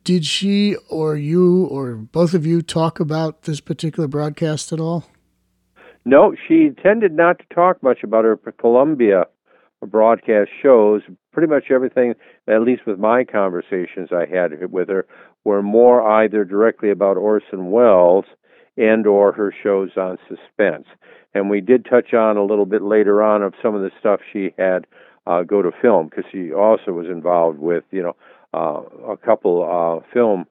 did 0.04 0.26
she 0.26 0.76
or 0.90 1.16
you 1.16 1.64
or 1.68 1.96
both 1.96 2.34
of 2.34 2.46
you 2.46 2.62
talk 2.62 3.00
about 3.00 3.44
this 3.44 3.62
particular 3.62 4.10
broadcast 4.10 4.74
at 4.74 4.82
all? 4.82 5.06
No, 6.04 6.36
she 6.46 6.72
tended 6.84 7.14
not 7.14 7.40
to 7.40 7.56
talk 7.56 7.82
much 7.82 8.04
about 8.04 8.26
her 8.26 8.36
Columbia 8.36 9.28
broadcast 9.86 10.50
shows. 10.62 11.02
Pretty 11.32 11.48
much 11.48 11.72
everything, 11.72 12.16
at 12.48 12.62
least 12.62 12.86
with 12.86 13.00
my 13.00 13.24
conversations 13.24 14.10
I 14.12 14.26
had 14.26 14.72
with 14.72 14.90
her, 14.90 15.06
were 15.44 15.62
more 15.62 16.02
either 16.22 16.44
directly 16.44 16.92
about 16.92 17.18
Orson 17.18 17.72
Welles 17.72 18.26
and 18.78 19.06
or 19.06 19.32
her 19.32 19.54
shows 19.64 19.92
on 19.98 20.18
suspense. 20.28 20.88
And 21.34 21.50
we 21.50 21.62
did 21.62 21.86
touch 21.86 22.14
on 22.14 22.38
a 22.38 22.44
little 22.44 22.66
bit 22.66 22.82
later 22.82 23.22
on 23.22 23.44
of 23.44 23.54
some 23.62 23.76
of 23.76 23.82
the 23.82 23.92
stuff 24.00 24.20
she 24.32 24.54
had 24.58 24.88
uh, 25.28 25.44
go 25.44 25.62
to 25.62 25.72
film 25.82 26.08
because 26.08 26.26
she 26.32 26.52
also 26.52 26.92
was 26.92 27.08
involved 27.08 27.60
with 27.60 27.84
you 27.92 28.02
know 28.02 28.16
uh, 28.54 29.12
a 29.12 29.18
couple 29.18 29.64
uh, 29.64 30.06
film 30.12 30.46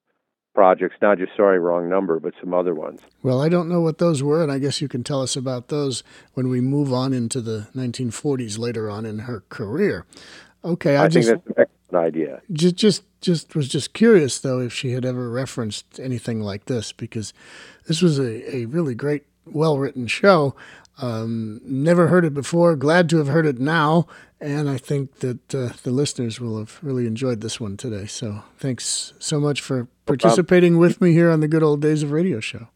projects, 0.55 0.97
not 1.01 1.18
just 1.18 1.32
Sorry 1.36 1.59
Wrong 1.59 1.89
Number, 1.89 2.20
but 2.20 2.34
some 2.41 2.53
other 2.53 2.74
ones. 2.74 3.01
Well, 3.22 3.41
I 3.41 3.49
don't 3.49 3.68
know 3.68 3.80
what 3.80 3.99
those 3.99 4.22
were, 4.22 4.43
and 4.43 4.51
I 4.51 4.59
guess 4.59 4.80
you 4.80 4.89
can 4.89 5.05
tell 5.05 5.22
us 5.22 5.36
about 5.36 5.68
those 5.68 6.03
when 6.34 6.49
we 6.49 6.61
move 6.61 6.93
on 6.93 7.12
into 7.12 7.41
the 7.41 7.68
1940s 7.76 8.59
later 8.59 8.91
on 8.91 9.07
in 9.07 9.20
her 9.20 9.45
career. 9.49 10.05
Okay, 10.64 10.97
I, 10.97 11.05
I 11.05 11.09
just, 11.09 11.28
think 11.28 11.45
that's 11.57 11.70
an 11.91 11.99
idea. 11.99 12.43
Just, 12.53 12.76
just, 12.76 13.05
just 13.20 13.55
was 13.55 13.68
just 13.68 13.93
curious 13.93 14.39
though 14.39 14.61
if 14.61 14.72
she 14.72 14.93
had 14.93 15.05
ever 15.05 15.30
referenced 15.30 15.99
anything 15.99 16.41
like 16.41 16.66
this 16.66 16.93
because 16.93 17.32
this 17.86 18.03
was 18.03 18.18
a, 18.18 18.57
a 18.57 18.64
really 18.66 18.95
great, 18.95 19.24
well 19.47 19.78
written 19.78 20.07
show. 20.07 20.55
Um, 21.01 21.61
never 21.64 22.09
heard 22.09 22.24
it 22.24 22.34
before. 22.34 22.74
Glad 22.74 23.09
to 23.11 23.18
have 23.18 23.28
heard 23.28 23.47
it 23.47 23.61
now, 23.61 24.09
and 24.41 24.68
I 24.68 24.78
think 24.78 25.20
that 25.20 25.55
uh, 25.55 25.70
the 25.84 25.93
listeners 25.93 26.41
will 26.41 26.59
have 26.59 26.78
really 26.82 27.07
enjoyed 27.07 27.41
this 27.41 27.61
one 27.61 27.76
today. 27.76 28.07
So 28.07 28.43
thanks 28.57 29.12
so 29.20 29.39
much 29.39 29.61
for 29.61 29.86
participating 30.07 30.76
with 30.76 31.01
me 31.01 31.12
here 31.12 31.30
on 31.30 31.41
the 31.41 31.49
Good 31.49 31.62
Old 31.62 31.80
Days 31.80 32.03
of 32.03 32.11
Radio 32.11 32.41
show. 32.41 32.68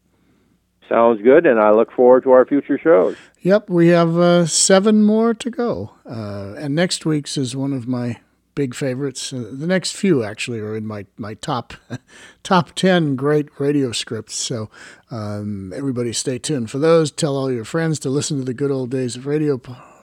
Sounds 0.87 1.21
good, 1.21 1.45
and 1.45 1.59
I 1.59 1.71
look 1.71 1.91
forward 1.91 2.23
to 2.23 2.31
our 2.31 2.45
future 2.45 2.77
shows. 2.77 3.17
Yep, 3.41 3.69
we 3.69 3.87
have 3.87 4.17
uh, 4.17 4.45
seven 4.45 5.03
more 5.03 5.33
to 5.33 5.49
go. 5.49 5.93
Uh, 6.05 6.53
and 6.57 6.75
next 6.75 7.05
week's 7.05 7.35
is 7.35 7.55
one 7.55 7.73
of 7.73 7.87
my 7.87 8.19
big 8.55 8.75
favorites. 8.75 9.33
Uh, 9.33 9.49
the 9.51 9.67
next 9.67 9.93
few 9.93 10.23
actually 10.23 10.59
are 10.59 10.75
in 10.75 10.85
my, 10.85 11.05
my 11.17 11.33
top 11.35 11.73
top 12.43 12.71
ten 12.75 13.15
great 13.15 13.49
radio 13.59 13.91
scripts. 13.91 14.35
So 14.35 14.69
um, 15.11 15.73
everybody, 15.73 16.13
stay 16.13 16.39
tuned 16.39 16.71
for 16.71 16.79
those. 16.79 17.11
Tell 17.11 17.35
all 17.35 17.51
your 17.51 17.65
friends 17.65 17.99
to 17.99 18.09
listen 18.09 18.37
to 18.37 18.43
the 18.43 18.53
Good 18.53 18.71
Old 18.71 18.89
Days 18.89 19.15
of 19.15 19.25
Radio 19.25 19.59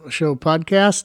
Show 0.09 0.34
podcast. 0.34 1.05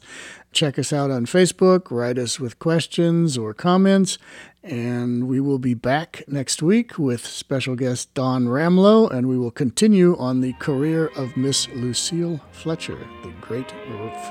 Check 0.51 0.79
us 0.79 0.93
out 0.93 1.11
on 1.11 1.25
Facebook. 1.25 1.91
Write 1.91 2.17
us 2.17 2.39
with 2.39 2.59
questions 2.59 3.37
or 3.37 3.53
comments. 3.53 4.17
And 4.63 5.27
we 5.27 5.39
will 5.39 5.59
be 5.59 5.75
back 5.75 6.23
next 6.27 6.63
week 6.63 6.97
with 6.97 7.23
special 7.23 7.75
guest 7.75 8.11
Don 8.15 8.45
Ramlow, 8.45 9.11
and 9.11 9.27
we 9.27 9.37
will 9.37 9.51
continue 9.51 10.17
on 10.17 10.41
the 10.41 10.53
career 10.53 11.11
of 11.15 11.37
Miss 11.37 11.67
Lucille 11.69 12.41
Fletcher, 12.51 12.97
the 13.21 13.31
great 13.41 13.71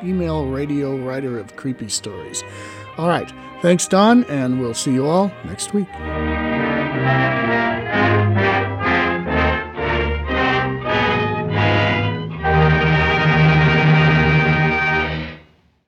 female 0.01 0.47
radio 0.47 0.97
writer 0.97 1.39
of 1.39 1.55
creepy 1.55 1.89
stories. 1.89 2.43
All 2.99 3.09
right. 3.09 3.33
Thanks, 3.61 3.89
Don, 3.89 4.25
and 4.25 4.61
we'll 4.61 4.75
see 4.75 4.93
you 4.93 5.07
all 5.07 5.33
next 5.45 5.73
week. 5.73 5.89